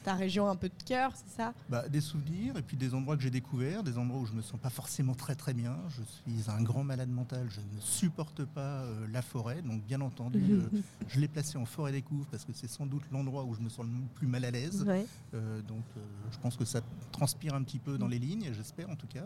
ta 0.04 0.14
région 0.14 0.50
un 0.50 0.56
peu 0.56 0.70
de 0.70 0.84
cœur, 0.86 1.14
c'est 1.16 1.36
ça? 1.36 1.54
Bah, 1.70 1.88
des 1.88 2.02
souvenirs 2.02 2.58
et 2.58 2.62
puis 2.62 2.78
des 2.78 2.94
endroits 2.94 3.16
que 3.16 3.24
j'ai 3.24 3.30
découverts, 3.30 3.84
des 3.84 3.98
endroits 3.98 4.20
où 4.22 4.26
je 4.26 4.34
me 4.34 4.42
sens 4.42 4.60
pas 4.60 4.70
forcément 4.70 5.16
très 5.16 5.36
très 5.36 5.54
bien. 5.54 5.78
Je 5.90 6.04
suis 6.04 6.50
un 6.50 6.62
grand 6.62 6.84
malade 6.84 7.10
mental, 7.10 7.48
je 7.50 7.60
ne 7.60 7.82
supporte 7.82 8.46
pas 8.46 8.84
euh, 8.84 9.08
la 9.12 9.22
forêt, 9.22 9.62
donc 9.62 9.84
bien 9.84 10.02
entendu, 10.02 10.44
euh, 10.52 10.82
je 11.08 11.20
l'ai 11.20 11.28
placé 11.28 11.58
en 11.58 11.66
forêt 11.66 11.92
découvre 11.92 12.26
parce 12.30 12.44
que 12.44 12.52
c'est 12.54 12.70
sans 12.70 12.86
doute 12.86 13.04
l'endroit 13.12 13.44
où 13.44 13.56
je 13.56 13.62
me 13.62 13.70
sens 13.70 13.86
le 13.86 13.92
plus 14.16 14.28
mal 14.28 14.46
à 14.46 14.52
l'aise. 14.52 14.84
Ouais. 14.84 15.06
Euh, 15.34 15.62
donc 15.62 15.84
euh, 15.98 16.02
je 16.32 16.38
pense 16.40 16.58
que 16.58 16.66
ça 16.66 16.82
transpire 17.12 17.54
un 17.54 17.64
petit 17.64 17.80
peu 17.80 17.98
dans 17.98 18.08
les 18.08 18.20
lignes, 18.20 18.52
j'espère 18.54 18.90
en 18.90 18.96
tout 18.96 19.08
cas. 19.08 19.26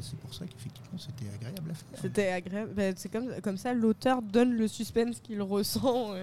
C'est 0.00 0.18
pour 0.18 0.34
ça 0.34 0.44
qu'effectivement 0.44 0.98
c'était 0.98 1.32
agréable 1.32 1.70
à 1.70 1.74
faire. 1.74 2.00
C'était 2.02 2.28
agréable. 2.28 2.72
Bah, 2.74 2.82
c'est 2.96 3.08
comme, 3.08 3.28
comme 3.42 3.56
ça, 3.56 3.72
l'auteur 3.72 4.20
donne 4.20 4.52
le 4.52 4.66
suspense 4.66 5.20
qu'il 5.20 5.40
ressent 5.40 6.14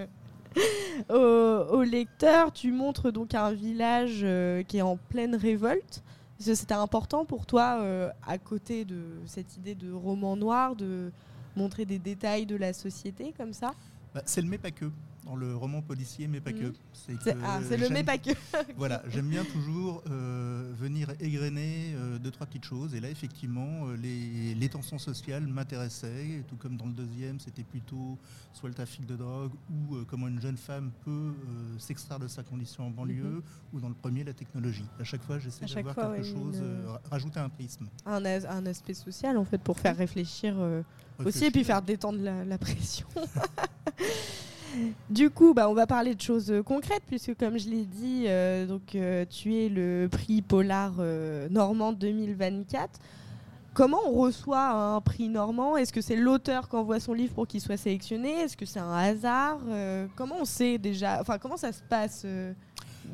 au, 1.10 1.84
lecteur. 1.84 2.52
Tu 2.52 2.72
montres 2.72 3.12
donc 3.12 3.34
un 3.34 3.52
village 3.52 4.22
euh, 4.24 4.64
qui 4.64 4.78
est 4.78 4.82
en 4.82 4.98
pleine 4.98 5.36
révolte. 5.36 6.04
C'était 6.40 6.74
important 6.74 7.24
pour 7.24 7.46
toi, 7.46 7.80
euh, 7.82 8.10
à 8.28 8.38
côté 8.38 8.84
de 8.84 9.02
cette 9.26 9.56
idée 9.56 9.76
de 9.76 9.92
roman 9.94 10.36
noir, 10.36 10.76
de 10.76 11.12
montrer 11.56 11.86
des 11.86 12.00
détails 12.00 12.46
de 12.46 12.56
la 12.56 12.74
société 12.74 13.34
comme 13.38 13.54
ça? 13.54 13.72
Bah, 14.14 14.22
c'est 14.26 14.42
le 14.42 14.48
mais 14.50 14.58
pas 14.58 14.72
que. 14.72 14.86
Dans 15.26 15.36
le 15.36 15.56
roman 15.56 15.82
policier, 15.82 16.28
mais 16.28 16.42
pas 16.42 16.52
Mhm. 16.52 16.60
que. 16.60 16.74
C'est 16.94 17.14
que 17.18 17.38
ah, 17.44 17.60
c'est 17.68 17.78
le 17.78 17.90
mais 17.90 18.04
pas 18.04 18.18
que. 18.18 18.32
Voilà, 18.78 19.02
j'aime 19.08 19.30
bien 19.30 19.44
toujours 19.46 20.04
euh, 20.10 20.72
venir 20.78 21.10
égrener 21.20 21.94
euh, 21.96 22.20
deux, 22.20 22.32
trois 22.32 22.46
petites 22.48 22.66
choses. 22.66 22.94
Et 22.94 23.00
là, 23.00 23.10
effectivement, 23.10 23.88
euh, 23.88 23.96
les, 23.96 24.54
les 24.56 24.70
tensions 24.70 25.00
sociales 25.00 25.48
m'intéressaient. 25.48 26.44
Tout 26.50 26.56
comme 26.58 26.76
dans 26.78 26.86
le 26.88 26.92
deuxième, 26.94 27.40
c'était 27.40 27.64
plutôt 27.64 28.18
soit 28.52 28.70
le 28.70 28.76
trafic 28.76 29.06
de 29.06 29.16
drogue 29.16 29.52
ou 29.70 29.96
euh, 29.96 30.06
comment 30.08 30.28
une 30.28 30.42
jeune 30.42 30.58
femme 30.58 30.92
peut 31.06 31.34
s'extraire 31.78 32.20
de 32.20 32.28
sa 32.28 32.44
condition 32.44 32.88
en 32.88 32.90
banlieue. 32.90 33.42
Ou 33.74 33.80
dans 33.80 33.90
le 33.90 33.96
premier, 33.96 34.24
la 34.24 34.34
technologie. 34.34 34.86
À 35.00 35.04
chaque 35.04 35.24
fois, 35.24 35.40
j'essaie 35.40 35.66
d'avoir 35.66 35.96
quelque 35.96 36.08
ouais, 36.18 36.24
chose, 36.24 36.58
une- 36.58 36.86
rajouter 37.10 37.40
un 37.40 37.50
prisme. 37.50 37.88
Un, 38.06 38.24
as- 38.26 38.46
un 38.50 38.66
aspect 38.66 38.94
social 38.94 39.38
en 39.38 39.46
fait 39.46 39.58
pour 39.60 39.80
faire 39.80 39.96
réfléchir 39.98 40.56
aussi 41.24 41.46
et 41.46 41.52
puis 41.52 41.64
faire 41.64 41.82
détendre 41.82 42.20
la, 42.22 42.44
la 42.44 42.58
pression. 42.58 43.08
du 45.10 45.30
coup, 45.30 45.54
bah, 45.54 45.70
on 45.70 45.74
va 45.74 45.88
parler 45.88 46.16
de 46.16 46.22
choses 46.22 46.52
euh, 46.52 46.64
concrètes 46.64 47.04
puisque 47.08 47.36
comme 47.38 47.58
je 47.58 47.70
l'ai 47.70 47.86
dit, 47.86 48.26
euh, 48.28 48.66
donc 48.66 48.96
euh, 48.96 49.26
tu 49.30 49.56
es 49.56 49.70
le 49.70 50.08
prix 50.12 50.42
Polar 50.42 50.94
Normand 51.50 51.94
2024. 51.94 53.00
Comment 53.74 54.00
on 54.08 54.12
reçoit 54.12 54.70
un 54.70 55.02
prix 55.02 55.30
Normand? 55.30 55.78
Est-ce 55.78 55.92
que 55.92 56.02
c'est 56.02 56.16
l'auteur 56.16 56.70
qui 56.70 56.76
envoie 56.76 57.00
son 57.00 57.14
livre 57.14 57.34
pour 57.34 57.48
qu'il 57.48 57.60
soit 57.60 57.78
sélectionné? 57.78 58.42
Est-ce 58.42 58.56
que 58.56 58.68
c'est 58.68 58.80
un 58.80 58.94
hasard? 58.94 59.60
Comment 60.16 60.36
on 60.42 60.46
sait 60.46 60.78
déjà 60.78 61.20
Enfin, 61.20 61.40
comment 61.40 61.58
ça 61.58 61.72
se 61.72 61.82
passe 61.82 62.24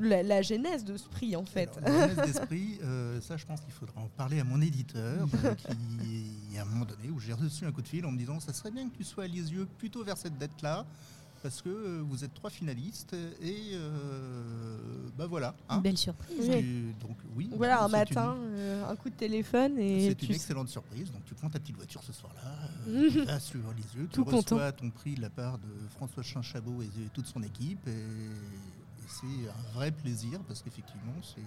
la, 0.01 0.41
genèse 0.41 0.83
de 0.83 0.97
ce 0.97 1.07
prix 1.07 1.37
en 1.37 1.45
fait? 1.45 1.69
La 1.81 2.09
jeunesse 2.09 2.25
d'esprit, 2.25 2.77
ça 3.21 3.37
je 3.37 3.45
pense 3.45 3.61
qu'il 3.61 3.71
faudra 3.71 4.01
en 4.01 4.09
parler 4.17 4.41
à 4.41 4.43
mon 4.43 4.59
éditeur, 4.59 5.27
qui, 5.57 6.57
à 6.57 6.63
un 6.63 6.65
moment 6.65 6.83
donné 6.83 7.09
où 7.09 7.21
j'ai 7.21 7.31
reçu 7.31 7.65
un 7.65 7.71
coup 7.71 7.81
de 7.81 7.87
fil 7.87 8.05
en 8.05 8.11
me 8.11 8.17
disant 8.17 8.41
ça 8.41 8.51
serait 8.51 8.71
bien 8.71 8.89
que 8.89 8.97
tu 8.97 9.05
sois 9.05 9.23
à 9.23 9.27
Lisieux 9.27 9.65
plutôt 9.77 10.03
vers 10.03 10.17
cette 10.17 10.37
date-là, 10.37 10.85
parce 11.41 11.62
que 11.62 11.69
euh, 11.69 12.01
vous 12.08 12.24
êtes 12.24 12.34
trois 12.34 12.50
finalistes, 12.50 13.13
et 13.41 13.72
euh, 13.74 14.77
bah 15.17 15.25
voilà. 15.27 15.55
hein. 15.69 15.77
Une 15.77 15.81
belle 15.84 15.98
surprise. 15.98 16.50
Oui. 16.50 16.93
Donc 17.01 17.17
oui. 17.36 17.50
Voilà, 17.55 17.84
un 17.84 17.88
matin, 17.88 18.36
une- 18.36 18.55
euh, 18.55 18.89
un 18.89 18.96
coup 18.96 19.10
de 19.10 19.15
téléphone 19.15 19.77
et 19.79 20.10
C'est 20.10 20.24
une 20.24 20.36
excellente 20.36 20.69
surprise. 20.69 21.12
Donc 21.12 21.24
tu 21.25 21.34
prends 21.36 21.50
ta 21.50 21.60
petite 21.60 21.75
voiture 21.75 22.03
ce 22.03 22.13
soir-là, 22.13 22.69
euh, 22.88 23.10
tu 23.12 23.22
vas 23.25 23.39
sur 23.39 23.60
Lisieux, 23.75 24.08
tu 24.08 24.15
Tout 24.15 24.24
reçois 24.24 24.72
ton 24.72 24.89
prix 24.89 25.15
de 25.15 25.22
la 25.22 25.29
part 25.29 25.58
de 25.58 25.67
François 25.96 26.24
Chinchabot 26.24 26.81
et 26.81 26.86
de 26.88 27.08
toute 27.13 27.25
son 27.27 27.41
équipe. 27.43 27.88
Et, 27.88 27.91
et 27.91 29.08
c'est 29.08 29.25
un 29.50 29.74
vrai 29.74 29.91
plaisir 29.91 30.39
parce 30.48 30.62
qu'effectivement, 30.62 31.13
c'est 31.24 31.41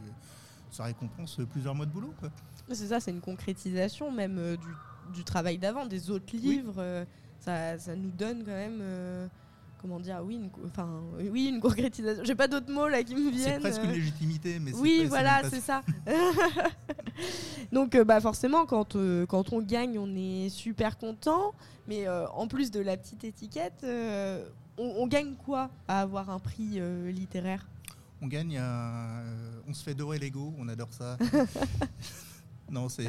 ça 0.71 0.85
récompense 0.85 1.39
plusieurs 1.51 1.75
mois 1.75 1.85
de 1.87 1.91
boulot. 1.91 2.15
Quoi. 2.19 2.31
C'est 2.71 2.87
ça, 2.87 2.99
c'est 2.99 3.11
une 3.11 3.21
concrétisation 3.21 4.11
même 4.11 4.39
euh, 4.39 4.57
du, 4.57 5.13
du 5.15 5.23
travail 5.25 5.59
d'avant, 5.59 5.85
des 5.85 6.11
autres 6.11 6.35
livres. 6.35 6.77
euh, 6.79 7.05
ça, 7.41 7.77
ça 7.79 7.95
nous 7.97 8.11
donne 8.11 8.39
quand 8.45 8.53
même, 8.53 8.79
euh, 8.81 9.27
comment 9.83 10.01
dire, 10.01 10.21
oui, 10.25 10.37
une, 10.37 10.51
enfin, 10.67 11.03
oui, 11.31 11.49
une 11.49 11.61
concrétisation. 11.61 12.23
J'ai 12.25 12.35
pas 12.37 12.49
d'autres 12.49 12.73
mots 12.73 12.89
là 12.89 13.03
qui 13.03 13.15
me 13.15 13.31
C'est 13.33 13.37
viennent. 13.37 13.61
presque 13.61 13.83
une 13.83 13.91
euh. 13.91 13.95
légitimité, 13.95 14.59
mais 14.61 14.71
c'est 14.73 14.79
Oui, 14.79 15.05
voilà, 15.09 15.43
c'est 15.51 15.61
ça. 15.61 15.83
Donc, 17.73 17.95
euh, 17.95 18.05
bah, 18.05 18.21
forcément, 18.21 18.65
quand, 18.67 18.97
euh, 18.97 19.27
quand 19.27 19.53
on 19.53 19.61
gagne, 19.61 19.99
on 19.99 20.15
est 20.17 20.49
super 20.49 20.97
content. 20.99 21.53
Mais 21.89 22.07
euh, 22.07 22.29
en 22.29 22.47
plus 22.47 22.71
de 22.71 22.81
la 22.81 22.97
petite 22.97 23.25
étiquette, 23.25 23.81
euh, 23.85 24.47
on, 24.79 24.85
on 24.99 25.07
gagne 25.07 25.35
quoi 25.35 25.69
à 25.89 26.01
avoir 26.01 26.31
un 26.31 26.39
prix 26.39 26.81
littéraire? 27.13 27.67
On 28.21 28.29
gagne, 28.29 28.57
un- 28.57 29.25
on 29.69 29.75
se 29.75 29.83
fait 29.83 29.95
dorer 29.95 30.19
l'ego, 30.19 30.55
on 30.59 30.69
adore 30.69 30.93
ça. 30.93 31.19
non, 32.73 32.89
c'est, 32.89 33.07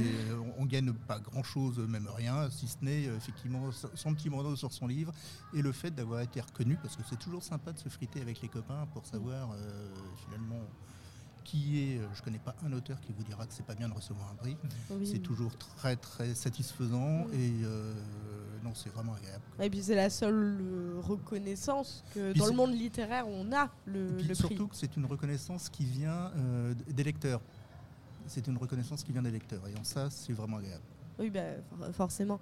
on, 0.57 0.61
on 0.61 0.65
gagne 0.65 0.93
pas 0.93 1.19
grand-chose, 1.19 1.79
même 1.79 2.07
rien, 2.15 2.49
si 2.51 2.67
ce 2.67 2.77
n'est 2.81 3.07
euh, 3.07 3.17
effectivement 3.17 3.69
son 3.95 4.13
petit 4.13 4.29
bandeau 4.29 4.55
sur 4.55 4.71
son 4.71 4.85
livre 4.87 5.13
et 5.53 5.61
le 5.61 5.71
fait 5.71 5.89
d'avoir 5.91 6.21
été 6.21 6.41
reconnu, 6.41 6.75
parce 6.81 6.95
que 6.95 7.01
c'est 7.09 7.17
toujours 7.19 7.41
sympa 7.43 7.71
de 7.73 7.79
se 7.79 7.89
friter 7.89 8.21
avec 8.21 8.41
les 8.41 8.49
copains 8.49 8.85
pour 8.93 9.05
savoir 9.05 9.51
euh, 9.53 9.89
finalement 10.25 10.61
qui 11.43 11.79
est. 11.79 11.97
euh, 11.99 12.07
Je 12.15 12.21
connais 12.21 12.39
pas 12.39 12.55
un 12.65 12.71
auteur 12.71 13.01
qui 13.01 13.11
vous 13.11 13.23
dira 13.23 13.45
que 13.45 13.53
c'est 13.53 13.65
pas 13.65 13.75
bien 13.75 13.89
de 13.89 13.93
recevoir 13.93 14.29
un 14.31 14.35
prix. 14.35 14.55
Oui. 14.91 15.05
C'est 15.05 15.19
toujours 15.19 15.55
très 15.57 15.95
très 15.97 16.35
satisfaisant 16.35 17.25
et 17.33 17.51
euh, 17.63 17.93
non, 18.63 18.73
c'est 18.73 18.89
vraiment 18.93 19.13
agréable. 19.13 19.43
Et 19.61 19.69
puis 19.69 19.81
c'est 19.83 19.95
la 19.95 20.09
seule 20.09 20.57
euh, 20.61 21.01
reconnaissance 21.01 22.03
que 22.13 22.31
Puis 22.31 22.39
dans 22.39 22.47
le 22.47 22.53
monde 22.53 22.71
littéraire 22.73 23.27
on 23.27 23.51
a 23.51 23.69
le, 23.85 24.05
Et 24.11 24.13
puis 24.13 24.27
le 24.27 24.35
prix. 24.35 24.47
surtout 24.47 24.67
que 24.67 24.75
c'est 24.77 24.95
une 24.95 25.05
reconnaissance 25.05 25.67
qui 25.69 25.83
vient 25.85 26.31
euh, 26.37 26.73
des 26.89 27.03
lecteurs. 27.03 27.41
C'est 28.27 28.47
une 28.47 28.57
reconnaissance 28.57 29.03
qui 29.03 29.11
vient 29.11 29.21
des 29.21 29.31
lecteurs. 29.31 29.61
Et 29.67 29.77
en 29.79 29.83
ça, 29.83 30.09
c'est 30.09 30.33
vraiment 30.33 30.57
agréable. 30.57 30.83
Oui, 31.19 31.29
bah, 31.29 31.41
for- 31.77 31.93
forcément. 31.95 32.39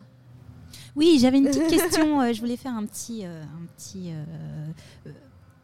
Oui, 0.95 1.17
j'avais 1.19 1.37
une 1.39 1.45
petite 1.45 1.67
question. 1.69 2.21
euh, 2.21 2.33
je 2.33 2.39
voulais 2.39 2.57
faire 2.57 2.73
un 2.73 2.85
petit, 2.85 3.25
euh, 3.25 3.43
un 3.43 3.65
petit 3.75 4.11
euh, 4.11 4.23
euh, 5.07 5.11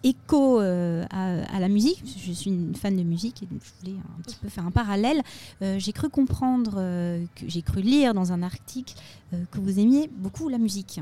écho 0.04 0.60
euh, 0.60 1.06
à, 1.10 1.56
à 1.56 1.60
la 1.60 1.70
musique. 1.70 2.04
Je 2.06 2.32
suis 2.34 2.50
une 2.50 2.76
fan 2.76 2.96
de 2.96 3.04
musique 3.04 3.44
et 3.44 3.46
donc 3.46 3.62
je 3.64 3.72
voulais 3.86 3.98
un 4.00 4.22
petit 4.22 4.36
peu 4.36 4.50
faire 4.50 4.66
un 4.66 4.72
parallèle. 4.72 5.22
Euh, 5.62 5.80
j'ai 5.80 5.94
cru 5.94 6.10
comprendre, 6.10 6.76
euh, 6.78 7.24
que 7.36 7.48
j'ai 7.48 7.62
cru 7.62 7.82
lire 7.82 8.14
dans 8.14 8.34
un 8.34 8.44
article 8.44 8.96
euh, 9.34 9.44
que 9.52 9.60
vous 9.60 9.80
aimiez 9.80 10.10
beaucoup 10.10 10.50
la 10.50 10.58
musique. 10.58 11.00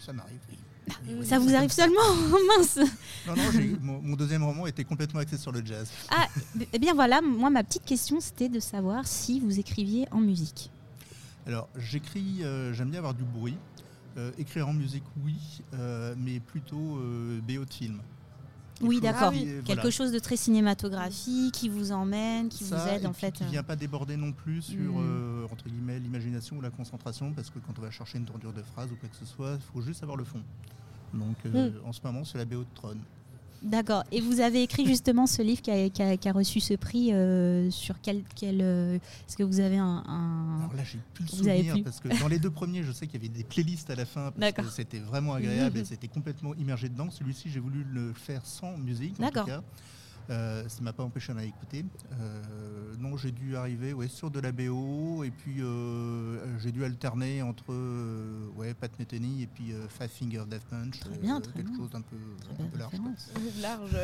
Ça 0.00 0.12
m'arrive, 0.12 0.40
oui. 0.50 0.56
Ça 1.24 1.38
vous 1.38 1.54
arrive 1.54 1.72
seulement 1.72 2.14
Mince 2.56 2.78
Non, 3.26 3.34
non, 3.36 3.76
mon, 3.80 4.00
mon 4.02 4.16
deuxième 4.16 4.44
roman 4.44 4.66
était 4.66 4.84
complètement 4.84 5.20
axé 5.20 5.36
sur 5.36 5.52
le 5.52 5.64
jazz. 5.64 5.90
Ah, 6.10 6.26
eh 6.72 6.78
bien 6.78 6.94
voilà, 6.94 7.20
moi 7.20 7.50
ma 7.50 7.64
petite 7.64 7.84
question 7.84 8.20
c'était 8.20 8.48
de 8.48 8.60
savoir 8.60 9.06
si 9.06 9.40
vous 9.40 9.58
écriviez 9.58 10.06
en 10.12 10.20
musique. 10.20 10.70
Alors, 11.46 11.68
j'écris, 11.76 12.42
euh, 12.42 12.72
j'aime 12.74 12.90
bien 12.90 12.98
avoir 12.98 13.14
du 13.14 13.22
bruit. 13.22 13.56
Euh, 14.16 14.32
écrire 14.38 14.68
en 14.68 14.72
musique, 14.72 15.04
oui, 15.24 15.36
euh, 15.74 16.14
mais 16.18 16.40
plutôt 16.40 16.98
BO 17.46 17.64
de 17.64 17.72
film. 17.72 18.00
Oui, 18.82 19.00
d'accord. 19.00 19.32
est- 19.32 19.62
Quelque 19.64 19.74
voilà. 19.80 19.90
chose 19.90 20.12
de 20.12 20.18
très 20.18 20.36
cinématographique 20.36 21.54
qui 21.54 21.68
vous 21.68 21.92
emmène, 21.92 22.48
qui 22.48 22.64
Ça, 22.64 22.76
vous 22.76 22.88
aide 22.88 23.02
et 23.04 23.06
en 23.06 23.12
puis 23.12 23.20
fait. 23.20 23.32
Qui 23.32 23.44
euh, 23.44 23.48
vient 23.48 23.62
pas 23.62 23.76
déborder 23.76 24.16
non 24.16 24.32
plus 24.32 24.62
sur 24.62 24.78
Mm. 24.94 25.00
euh, 25.02 25.46
entre 25.50 25.68
guillemets 25.68 25.98
l'imagination 25.98 26.56
ou 26.56 26.60
la 26.60 26.70
concentration, 26.70 27.32
parce 27.32 27.50
que 27.50 27.58
quand 27.60 27.72
on 27.78 27.82
va 27.82 27.90
chercher 27.90 28.18
une 28.18 28.24
tournure 28.26 28.52
de 28.52 28.62
phrase 28.62 28.90
ou 28.92 28.96
quoi 28.96 29.08
que 29.08 29.16
ce 29.16 29.24
soit, 29.24 29.54
il 29.54 29.62
faut 29.72 29.80
juste 29.80 30.02
avoir 30.02 30.16
le 30.16 30.24
fond. 30.24 30.42
Donc 31.14 31.36
euh, 31.46 31.70
Mm. 31.70 31.86
en 31.88 31.92
ce 31.92 32.00
moment, 32.04 32.24
c'est 32.24 32.38
la 32.38 32.44
BO 32.44 32.60
de 32.60 32.66
Tron. 32.74 32.96
D'accord. 33.62 34.04
Et 34.12 34.20
vous 34.20 34.40
avez 34.40 34.62
écrit 34.62 34.86
justement 34.86 35.26
ce 35.26 35.42
livre 35.42 35.60
qui 35.62 35.70
a, 35.70 35.88
qui 35.90 36.02
a- 36.02 36.16
qui 36.16 36.28
a 36.28 36.32
reçu 36.32 36.60
ce 36.60 36.74
prix 36.74 37.12
euh, 37.12 37.70
sur 37.70 38.00
quel. 38.00 38.22
quel 38.34 38.60
euh, 38.60 38.96
Est-ce 38.96 39.36
que 39.36 39.42
vous 39.42 39.60
avez 39.60 39.78
un. 39.78 40.04
un- 40.06 40.58
Alors 40.60 40.74
là, 40.74 40.84
j'ai 40.84 40.98
plus 41.14 41.24
le 41.24 41.28
souvenir 41.30 41.74
plus 41.74 41.82
parce 41.82 42.00
que 42.00 42.08
dans 42.20 42.28
les 42.28 42.38
deux 42.38 42.50
premiers, 42.50 42.82
je 42.84 42.92
sais 42.92 43.06
qu'il 43.06 43.20
y 43.22 43.26
avait 43.26 43.34
des 43.34 43.44
playlists 43.44 43.90
à 43.90 43.94
la 43.96 44.04
fin 44.06 44.30
parce 44.30 44.52
que 44.68 44.74
c'était 44.74 44.98
vraiment 44.98 45.34
agréable 45.34 45.78
et 45.78 45.84
c'était 45.84 46.08
complètement 46.08 46.54
immergé 46.54 46.88
dedans. 46.88 47.10
Celui-ci, 47.10 47.50
j'ai 47.50 47.60
voulu 47.60 47.84
le 47.92 48.12
faire 48.12 48.44
sans 48.46 48.76
musique. 48.76 49.14
En 49.20 49.28
tout 49.28 49.34
D'accord. 49.34 49.62
Euh, 50.30 50.68
ça 50.68 50.82
m'a 50.82 50.92
pas 50.92 51.04
empêché 51.04 51.32
d'en 51.32 51.38
écouter. 51.40 51.84
Euh, 52.12 52.42
non, 52.98 53.16
j'ai 53.16 53.30
dû 53.30 53.56
arriver 53.56 53.92
ouais, 53.92 54.08
sur 54.08 54.30
de 54.30 54.40
la 54.40 54.50
BO 54.50 55.22
et 55.22 55.30
puis 55.30 55.62
euh, 55.62 56.58
j'ai 56.58 56.72
dû 56.72 56.84
alterner 56.84 57.42
entre 57.42 57.72
ouais, 58.56 58.74
Pat 58.74 58.90
Metheny 58.98 59.42
et 59.42 59.46
puis 59.46 59.72
Five 59.88 60.08
Finger 60.08 60.42
Death 60.48 60.64
Punch. 60.64 60.98
Très 61.00 61.18
bien, 61.18 61.40
très 61.40 61.52
quelque 61.52 61.68
bien. 61.68 61.76
chose 61.76 61.90
d'un 61.90 62.00
peu, 62.00 62.16
peu 62.70 62.78
large. 62.78 62.94
large. 63.60 63.96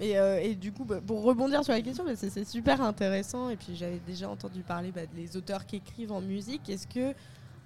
et, 0.00 0.12
et 0.50 0.54
du 0.54 0.72
coup, 0.72 0.84
bah, 0.84 1.00
pour 1.04 1.22
rebondir 1.22 1.64
sur 1.64 1.72
la 1.72 1.80
question, 1.80 2.04
bah, 2.04 2.16
c'est 2.16 2.44
super 2.44 2.82
intéressant. 2.82 3.48
Et 3.48 3.56
puis 3.56 3.74
j'avais 3.74 4.00
déjà 4.06 4.28
entendu 4.28 4.62
parler 4.62 4.92
bah, 4.92 5.06
des 5.14 5.36
auteurs 5.36 5.64
qui 5.66 5.76
écrivent 5.76 6.12
en 6.12 6.20
musique. 6.20 6.68
Est-ce 6.68 6.86
que 6.86 7.14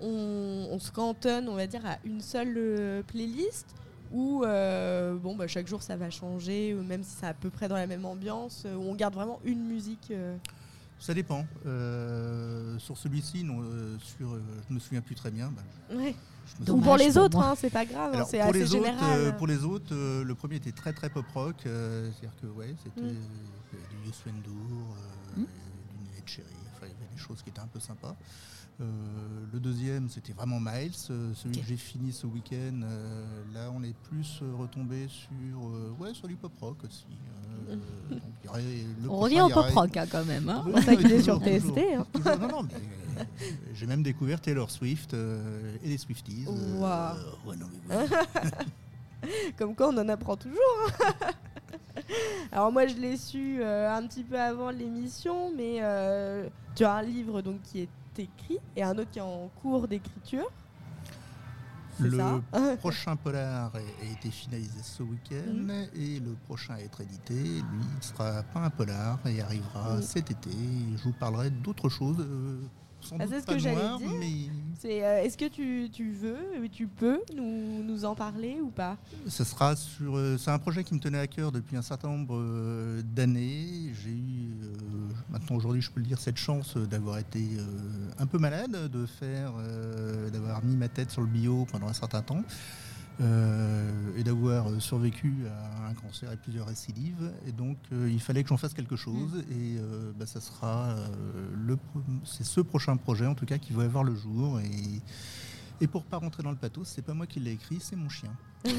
on, 0.01 0.69
on 0.71 0.79
se 0.79 0.93
cantonne, 0.93 1.49
on 1.49 1.57
va 1.57 1.67
dire, 1.67 1.85
à 1.85 1.99
une 2.05 2.21
seule 2.21 3.03
playlist 3.09 3.75
ou 4.13 4.43
euh, 4.45 5.17
bon, 5.17 5.37
bah, 5.37 5.47
chaque 5.47 5.67
jour 5.67 5.83
ça 5.83 5.97
va 5.97 6.11
changer, 6.11 6.75
ou 6.75 6.83
même 6.83 7.03
si 7.03 7.15
c'est 7.19 7.27
à 7.27 7.35
peu 7.35 7.51
près 7.51 7.69
dans 7.69 7.77
la 7.77 7.87
même 7.87 8.05
ambiance, 8.05 8.63
euh, 8.67 8.75
où 8.77 8.83
on 8.83 8.95
garde 8.95 9.15
vraiment 9.15 9.41
une 9.45 9.65
musique. 9.67 10.09
euh, 10.11 10.37
Ça 10.99 11.15
dépend. 11.15 11.47
Euh, 11.67 12.79
sur 12.79 12.97
celui-ci, 12.97 13.45
non, 13.45 13.61
euh, 13.63 13.97
sur, 14.01 14.33
euh, 14.35 14.43
je 14.69 14.75
me 14.75 14.79
souviens 14.81 15.01
plus 15.01 15.15
très 15.15 15.31
bien. 15.31 15.51
bah, 15.55 15.63
ouais. 15.97 16.15
Dommage 16.61 16.85
pour 16.87 16.97
les 16.97 17.13
pour 17.13 17.23
autres, 17.25 17.39
hein, 17.41 17.55
c'est 17.59 17.69
pas 17.71 17.85
grave, 17.85 18.11
hein, 18.11 18.15
Alors, 18.17 18.29
c'est 18.29 18.39
pour, 18.39 18.49
assez 18.51 18.59
les 18.61 18.75
autres, 18.75 18.85
général. 18.87 19.19
euh, 19.19 19.33
pour 19.33 19.47
les 19.47 19.65
autres, 19.65 19.93
euh, 19.95 20.25
le 20.25 20.35
premier 20.35 20.57
était 20.57 20.73
très 20.73 20.95
très 20.95 21.11
pop 21.11 21.27
rock. 21.35 21.57
euh, 21.67 22.09
C'est-à-dire 22.13 22.33
que 22.41 22.47
ouais, 22.47 22.75
c'était 22.83 23.03
Mm. 23.03 23.17
euh, 23.75 23.77
du 24.03 24.07
Youssou 24.09 24.31
N'Dour, 24.31 24.97
euh, 25.37 25.41
Mm. 25.43 25.47
Choses 27.29 27.43
qui 27.43 27.51
étaient 27.51 27.61
un 27.61 27.67
peu 27.67 27.81
sympas. 27.81 28.17
Euh, 28.81 28.85
le 29.53 29.59
deuxième, 29.61 30.09
c'était 30.09 30.33
vraiment 30.33 30.61
Miles. 30.61 30.93
euh, 31.11 31.35
celui 31.35 31.59
que 31.59 31.67
j'ai 31.67 31.77
fini 31.77 32.13
ce 32.13 32.27
week-end, 32.29 32.81
euh, 32.85 33.25
là 33.53 33.73
on 33.75 33.83
est 33.83 33.95
plus 34.09 34.41
retombé 34.57 35.09
sur, 35.09 35.29
euh, 35.69 35.95
ouais, 35.99 36.15
sur 36.15 36.29
du 36.29 36.37
pop 36.37 36.53
rock 36.61 36.77
aussi. 36.85 37.07
donc, 37.69 38.21
il 38.43 38.47
y 38.47 38.49
aurait 38.49 38.63
le 39.03 39.09
On 39.11 39.17
prochain, 39.19 39.25
revient 39.25 39.41
au 39.43 39.49
pop 39.49 39.67
rock 39.75 39.97
hein, 39.97 40.07
quand 40.11 40.25
même. 40.25 40.49
hein. 40.49 40.65
Est 40.77 40.97
toujours, 41.03 41.23
sur 41.23 41.39
TST, 41.43 41.79
hein. 41.97 42.07
Non, 42.41 42.49
non, 42.49 42.63
mais, 42.63 43.25
j'ai 43.75 43.87
même 43.87 44.05
découvert 44.05 44.41
Taylor 44.41 44.71
Swift 44.71 45.13
et 45.13 45.89
les 45.89 45.99
Swifties. 45.99 46.47
Waouh. 46.47 47.17
ouais, 47.47 47.57
non, 47.57 47.67
mais 47.89 47.97
oui. 47.97 49.31
Comme 49.59 49.75
quoi, 49.75 49.89
on 49.89 49.99
en 49.99 50.09
apprend 50.09 50.37
toujours. 50.37 50.57
hein. 51.01 51.13
Alors 52.53 52.71
moi, 52.73 52.87
je 52.87 52.95
l'ai 52.95 53.17
su 53.17 53.59
euh, 53.61 53.93
un 53.93 54.07
petit 54.07 54.23
peu 54.23 54.39
avant 54.41 54.71
l'émission, 54.71 55.53
mais 55.55 55.79
euh, 55.83 56.49
tu 56.79 56.85
as 56.85 56.95
un 56.95 57.03
livre 57.03 57.43
donc 57.43 57.61
qui 57.63 57.81
est 57.81 57.89
écrit 58.17 58.59
et 58.77 58.85
un 58.85 58.97
autre 58.97 59.11
qui 59.11 59.19
est 59.19 59.23
en 59.23 59.51
cours 59.61 59.89
d'écriture. 59.89 60.49
Le 61.99 62.17
ça 62.17 62.41
prochain 62.79 63.17
polar 63.17 63.73
a 63.75 64.05
été 64.13 64.31
finalisé 64.31 64.81
ce 64.85 65.03
week-end 65.03 65.89
et 65.97 66.21
le 66.21 66.35
prochain 66.47 66.75
à 66.75 66.81
être 66.81 67.01
édité, 67.01 67.35
lui, 67.35 67.85
ne 67.97 68.01
sera 68.01 68.45
pas 68.45 68.61
un 68.61 68.71
polar 68.71 69.19
et 69.27 69.43
arrivera 69.43 70.01
cet 70.03 70.31
été. 70.31 70.51
Je 70.51 71.03
vous 71.03 71.13
parlerai 71.13 71.51
d'autres 71.51 71.89
choses, 71.89 72.21
euh, 72.21 72.61
sans 73.09 73.17
Ah, 73.19 73.25
doute 73.25 73.35
c'est 73.35 73.41
ce 73.41 73.47
pas 73.47 73.55
que 73.55 73.59
dire. 73.59 74.09
mais 74.21 74.51
C'est, 74.79 75.05
euh, 75.05 75.23
Est-ce 75.25 75.37
que 75.37 75.49
tu, 75.49 75.89
tu 75.93 76.13
veux, 76.13 76.37
et 76.65 76.69
tu 76.69 76.87
peux 76.87 77.21
nous, 77.35 77.83
nous 77.83 78.05
en 78.05 78.15
parler 78.15 78.59
ou 78.63 78.69
pas? 78.69 78.97
Ce 79.27 79.43
sera 79.45 79.75
sur. 79.75 80.17
euh, 80.17 80.37
c'est 80.39 80.51
un 80.51 80.59
projet 80.59 80.85
qui 80.85 80.95
me 80.95 81.01
tenait 81.01 81.19
à 81.19 81.27
cœur 81.27 81.51
depuis 81.51 81.77
un 81.77 81.83
certain 81.83 82.09
nombre 82.09 82.37
euh, 82.39 83.03
d'années. 83.03 83.93
J'ai 84.05 84.11
eu, 84.11 84.51
euh, 84.63 84.69
maintenant 85.31 85.57
aujourd'hui, 85.57 85.83
je 85.83 85.91
peux 85.91 86.01
le 86.01 86.07
dire, 86.07 86.21
cette 86.21 86.37
chance 86.37 86.77
euh, 86.77 86.87
d'avoir 86.87 87.19
été 87.19 87.41
euh, 87.59 87.63
un 88.19 88.27
peu 88.27 88.39
malade, 88.39 88.91
de 88.91 89.07
faire, 89.07 89.53
euh, 89.59 90.31
d'avoir 90.31 90.63
mis 90.65 90.77
ma 90.77 90.89
tête 90.89 91.11
sur 91.11 91.23
le 91.23 91.27
bio 91.29 91.67
pendant 91.73 91.89
un 91.89 91.93
certain 91.93 92.23
temps. 92.23 92.43
Euh, 93.21 93.91
et 94.17 94.23
d'avoir 94.23 94.71
euh, 94.71 94.79
survécu 94.81 95.35
à 95.49 95.89
un 95.89 95.95
cancer 95.95 96.31
et 96.33 96.37
plusieurs 96.37 96.67
récidives. 96.67 97.33
Et 97.47 97.53
donc, 97.53 97.77
euh, 97.93 98.09
il 98.11 98.21
fallait 98.21 98.43
que 98.43 98.49
j'en 98.49 98.57
fasse 98.57 98.75
quelque 98.75 98.97
chose. 98.97 99.45
Et 99.51 99.77
euh, 99.79 100.13
bah, 100.19 100.27
ça 100.27 100.41
sera 100.41 100.91
euh, 100.91 101.07
le, 101.55 101.79
c'est 102.25 102.45
ce 102.45 102.61
prochain 102.61 102.97
projet, 102.97 103.27
en 103.27 103.35
tout 103.35 103.47
cas, 103.47 103.59
qui 103.59 103.73
va 103.73 103.85
avoir 103.85 104.05
le 104.05 104.15
jour. 104.15 104.61
Et, 104.61 105.01
et 105.81 105.87
pour 105.87 106.05
pas 106.05 106.19
rentrer 106.19 106.43
dans 106.43 106.51
le 106.51 106.57
pathos, 106.57 106.89
c'est 106.89 107.03
pas 107.03 107.15
moi 107.15 107.27
qui 107.27 107.41
l'ai 107.41 107.53
écrit, 107.53 107.79
c'est 107.81 107.97
mon 107.97 108.09
chien. 108.09 108.31
donc 108.65 108.73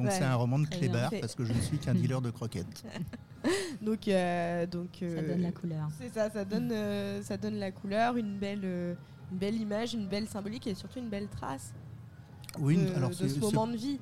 Ouais, 0.00 0.10
c'est 0.10 0.24
un 0.24 0.34
roman 0.34 0.58
de 0.58 0.66
fait. 0.66 0.88
parce 1.20 1.34
que 1.34 1.44
je 1.44 1.52
ne 1.52 1.60
suis 1.60 1.78
qu'un 1.78 1.94
dealer 2.00 2.20
de 2.20 2.30
croquettes. 2.30 2.84
Donc, 3.82 4.06
euh, 4.06 4.66
donc 4.66 4.90
Ça 5.00 5.22
donne 5.22 5.42
la 5.42 5.50
couleur. 5.50 5.88
C'est 5.98 6.14
ça, 6.14 6.30
ça 6.30 6.44
donne, 6.44 6.70
euh, 6.70 7.20
ça 7.22 7.36
donne 7.36 7.56
la 7.56 7.72
couleur, 7.72 8.16
une 8.16 8.38
belle, 8.38 8.60
euh, 8.62 8.94
une 9.32 9.38
belle 9.38 9.56
image, 9.56 9.94
une 9.94 10.06
belle 10.06 10.28
symbolique 10.28 10.68
et 10.68 10.74
surtout 10.76 11.00
une 11.00 11.08
belle 11.08 11.26
trace 11.26 11.74
Oui, 12.60 12.76
de, 12.76 12.94
alors 12.94 13.10
de 13.10 13.14
ce 13.28 13.38
moment 13.40 13.66
de 13.66 13.76
vie. 13.76 13.98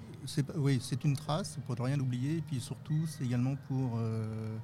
oui, 0.56 0.78
c'est 0.82 1.04
une 1.04 1.16
trace 1.16 1.58
pour 1.66 1.76
ne 1.76 1.82
rien 1.82 1.98
oublier. 2.00 2.38
Et 2.38 2.42
puis 2.42 2.60
surtout, 2.60 3.06
c'est 3.06 3.24
également 3.24 3.56
pour, 3.68 3.98
euh, 3.98 4.56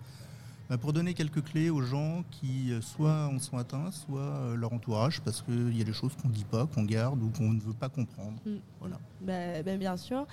bah, 0.68 0.78
pour 0.78 0.92
donner 0.92 1.14
quelques 1.14 1.42
clés 1.44 1.70
aux 1.70 1.82
gens 1.82 2.24
qui 2.30 2.72
euh, 2.72 2.80
soit 2.80 3.26
en 3.26 3.38
sont 3.38 3.58
atteints, 3.58 3.90
soit 3.90 4.20
euh, 4.20 4.56
leur 4.56 4.72
entourage, 4.72 5.20
parce 5.20 5.42
qu'il 5.42 5.76
y 5.76 5.80
a 5.80 5.84
des 5.84 5.92
choses 5.92 6.12
qu'on 6.20 6.28
ne 6.28 6.34
dit 6.34 6.44
pas, 6.44 6.66
qu'on 6.66 6.84
garde 6.84 7.22
ou 7.22 7.30
qu'on 7.30 7.52
ne 7.52 7.60
veut 7.60 7.74
pas 7.74 7.88
comprendre. 7.88 8.38
Mm. 8.44 8.56
Voilà. 8.80 8.98
Bah, 9.20 9.62
bah, 9.62 9.76
bien 9.76 9.96
sûr. 9.96 10.26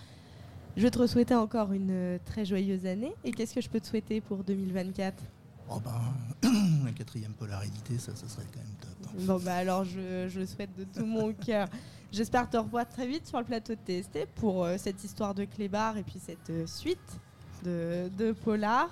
Je 0.75 0.87
te 0.87 1.05
souhaiter 1.05 1.35
encore 1.35 1.71
une 1.71 2.19
très 2.25 2.45
joyeuse 2.45 2.87
année. 2.87 3.13
Et 3.23 3.31
qu'est-ce 3.31 3.53
que 3.53 3.61
je 3.61 3.69
peux 3.69 3.79
te 3.79 3.85
souhaiter 3.85 4.21
pour 4.21 4.43
2024 4.43 5.23
Oh 5.69 5.79
ben, 5.79 6.49
un 6.87 6.91
quatrième 6.91 7.33
polar 7.33 7.63
édité, 7.63 7.97
ça, 7.97 8.15
ça 8.15 8.27
serait 8.27 8.45
quand 8.51 8.59
même 8.59 8.75
top. 8.81 9.02
Bon 9.19 9.39
bah 9.39 9.55
alors 9.55 9.83
je, 9.85 10.27
je 10.27 10.39
le 10.39 10.45
souhaite 10.45 10.75
de 10.77 10.85
tout 10.85 11.05
mon 11.05 11.33
cœur. 11.33 11.67
J'espère 12.13 12.47
te 12.47 12.57
revoir 12.57 12.87
très 12.87 13.07
vite 13.07 13.25
sur 13.25 13.39
le 13.39 13.43
plateau 13.43 13.73
de 13.73 13.79
TST 13.79 14.27
pour 14.35 14.63
euh, 14.63 14.75
cette 14.77 15.03
histoire 15.03 15.33
de 15.33 15.45
Clébar 15.45 15.97
et 15.97 16.03
puis 16.03 16.19
cette 16.23 16.51
euh, 16.51 16.67
suite 16.67 17.19
de, 17.63 18.07
de 18.15 18.33
Polar. 18.33 18.87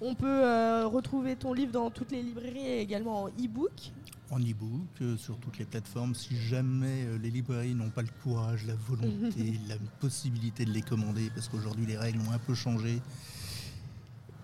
On 0.00 0.14
peut 0.14 0.26
euh, 0.28 0.86
retrouver 0.86 1.34
ton 1.34 1.52
livre 1.52 1.72
dans 1.72 1.90
toutes 1.90 2.12
les 2.12 2.22
librairies 2.22 2.64
et 2.64 2.80
également 2.80 3.24
en 3.24 3.28
e-book. 3.28 3.92
En 4.30 4.38
e-book, 4.38 5.18
sur 5.18 5.36
toutes 5.38 5.58
les 5.58 5.64
plateformes, 5.64 6.14
si 6.14 6.36
jamais 6.36 7.06
les 7.20 7.30
librairies 7.30 7.74
n'ont 7.74 7.90
pas 7.90 8.02
le 8.02 8.08
courage, 8.22 8.64
la 8.66 8.74
volonté, 8.74 9.58
la 9.68 9.76
possibilité 9.98 10.64
de 10.64 10.70
les 10.70 10.82
commander, 10.82 11.30
parce 11.34 11.48
qu'aujourd'hui 11.48 11.86
les 11.86 11.96
règles 11.96 12.20
ont 12.20 12.32
un 12.32 12.38
peu 12.38 12.54
changé. 12.54 13.00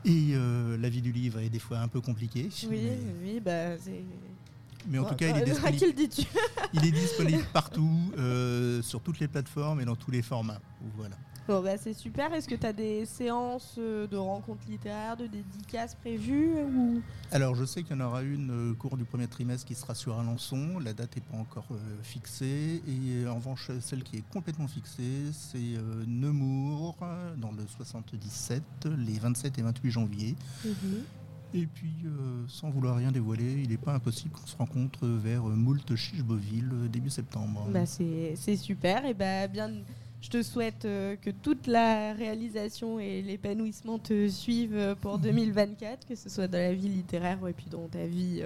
Et 0.05 0.35
la 0.79 0.89
vie 0.89 1.03
du 1.03 1.13
livre 1.13 1.41
est 1.41 1.49
des 1.49 1.59
fois 1.59 1.79
un 1.79 1.89
peu 1.89 2.01
compliquée. 2.01 2.49
Oui, 2.69 2.69
mais, 2.71 2.99
oui, 3.23 3.41
bah 3.41 3.77
c'est. 3.79 4.03
Mais 4.89 4.99
en 4.99 5.05
tout 5.05 5.15
cas, 5.15 5.29
il 5.29 5.37
est 5.37 5.43
à 5.43 5.45
disponible, 5.45 5.95
dis-tu 5.95 6.23
il 6.75 6.87
est 6.87 6.91
disponible 6.91 7.45
partout, 7.53 7.99
euh, 8.19 8.83
sur 8.83 9.01
toutes 9.01 9.21
les 9.21 9.29
plateformes 9.29 9.81
et 9.81 9.85
dans 9.85 9.97
tous 9.97 10.11
les 10.11 10.23
formats. 10.23 10.61
Voilà. 10.97 11.17
Bon 11.49 11.63
bah 11.63 11.77
c'est 11.77 11.95
super. 11.95 12.33
Est-ce 12.33 12.47
que 12.47 12.55
tu 12.55 12.65
as 12.65 12.73
des 12.73 13.05
séances 13.07 13.75
euh, 13.79 14.07
de 14.07 14.17
rencontres 14.17 14.63
littéraires, 14.69 15.17
de 15.17 15.27
dédicaces 15.27 15.97
prévues 15.97 16.53
ou... 16.63 17.03
Alors, 17.33 17.57
je 17.57 17.65
sais 17.65 17.83
qu'il 17.83 17.97
y 17.97 18.01
en 18.01 18.05
aura 18.07 18.23
une 18.23 18.51
euh, 18.51 18.73
au 18.73 18.75
cours 18.77 18.97
du 18.97 19.05
premier 19.05 19.27
trimestre 19.27 19.67
qui 19.67 19.75
sera 19.75 19.95
sur 19.97 20.19
Alençon. 20.19 20.79
La 20.79 20.93
date 20.93 21.17
n'est 21.17 21.23
pas 21.23 21.37
encore 21.37 21.67
euh, 21.73 21.77
fixée. 22.03 22.83
Et 22.87 23.25
euh, 23.25 23.31
en 23.31 23.37
revanche, 23.37 23.71
celle 23.81 24.05
qui 24.05 24.19
est 24.19 24.25
complètement 24.33 24.69
fixée, 24.69 25.33
c'est 25.33 25.59
euh, 25.59 26.05
Nemours, 26.07 26.97
euh, 27.03 27.35
dans 27.37 27.51
le 27.51 27.67
77, 27.67 28.63
les 28.99 29.19
27 29.19 29.59
et 29.59 29.63
28 29.63 29.91
janvier. 29.91 30.37
Et 31.53 31.67
puis, 31.67 31.93
euh, 32.05 32.45
sans 32.47 32.71
vouloir 32.71 32.97
rien 32.97 33.11
dévoiler, 33.11 33.63
il 33.63 33.71
n'est 33.71 33.77
pas 33.77 33.95
impossible 33.95 34.33
qu'on 34.33 34.47
se 34.47 34.57
rencontre 34.57 35.07
vers 35.07 35.49
euh, 35.49 35.55
Moult 35.55 35.97
Chicheboville 35.97 36.71
euh, 36.73 36.89
début 36.89 37.11
septembre. 37.11 37.67
Bah, 37.73 37.87
c'est 37.87 38.57
super. 38.57 39.05
Et 39.05 39.15
bah, 39.15 39.49
bien, 39.49 39.71
je 40.21 40.29
te 40.29 40.43
souhaite 40.43 40.83
que 40.83 41.31
toute 41.31 41.67
la 41.67 42.13
réalisation 42.13 43.01
et 43.01 43.21
l'épanouissement 43.23 43.99
te 43.99 44.29
suivent 44.29 44.95
pour 45.01 45.19
2024, 45.19 46.07
que 46.07 46.15
ce 46.15 46.29
soit 46.29 46.47
dans 46.47 46.59
la 46.59 46.73
vie 46.73 46.89
littéraire 46.89 47.39
et 47.49 47.53
puis 47.53 47.67
dans 47.69 47.89
ta 47.89 48.07
vie 48.07 48.43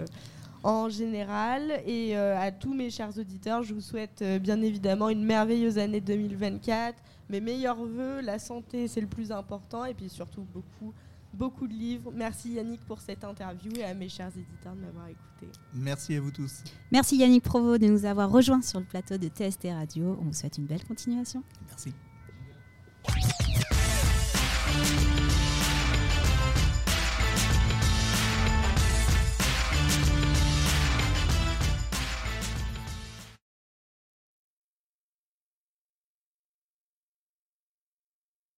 en 0.62 0.88
général. 0.88 1.82
Et 1.84 2.16
à 2.16 2.52
tous 2.52 2.72
mes 2.72 2.90
chers 2.90 3.18
auditeurs, 3.18 3.64
je 3.64 3.74
vous 3.74 3.80
souhaite 3.80 4.24
bien 4.40 4.62
évidemment 4.62 5.10
une 5.10 5.24
merveilleuse 5.24 5.76
année 5.76 6.00
2024. 6.00 6.96
Mes 7.28 7.40
meilleurs 7.40 7.84
voeux, 7.84 8.20
la 8.20 8.38
santé 8.38 8.86
c'est 8.86 9.00
le 9.00 9.08
plus 9.08 9.32
important 9.32 9.84
et 9.84 9.94
puis 9.94 10.08
surtout 10.08 10.46
beaucoup, 10.54 10.94
beaucoup 11.34 11.66
de 11.66 11.72
livres. 11.72 12.12
Merci 12.14 12.52
Yannick 12.52 12.84
pour 12.86 13.00
cette 13.00 13.24
interview 13.24 13.72
et 13.76 13.84
à 13.84 13.94
mes 13.94 14.08
chers 14.08 14.28
éditeurs 14.28 14.74
de 14.74 14.80
m'avoir 14.80 15.08
écouté. 15.08 15.48
Merci 15.74 16.14
à 16.14 16.20
vous 16.20 16.30
tous. 16.30 16.62
Merci 16.90 17.16
Yannick 17.16 17.42
Provo 17.42 17.78
de 17.78 17.86
nous 17.86 18.04
avoir 18.04 18.30
rejoints 18.30 18.62
sur 18.62 18.80
le 18.80 18.86
plateau 18.86 19.18
de 19.18 19.28
TST 19.28 19.68
Radio. 19.70 20.16
On 20.20 20.24
vous 20.24 20.32
souhaite 20.32 20.58
une 20.58 20.66
belle 20.66 20.84
continuation. 20.84 21.42
Merci. 21.68 21.92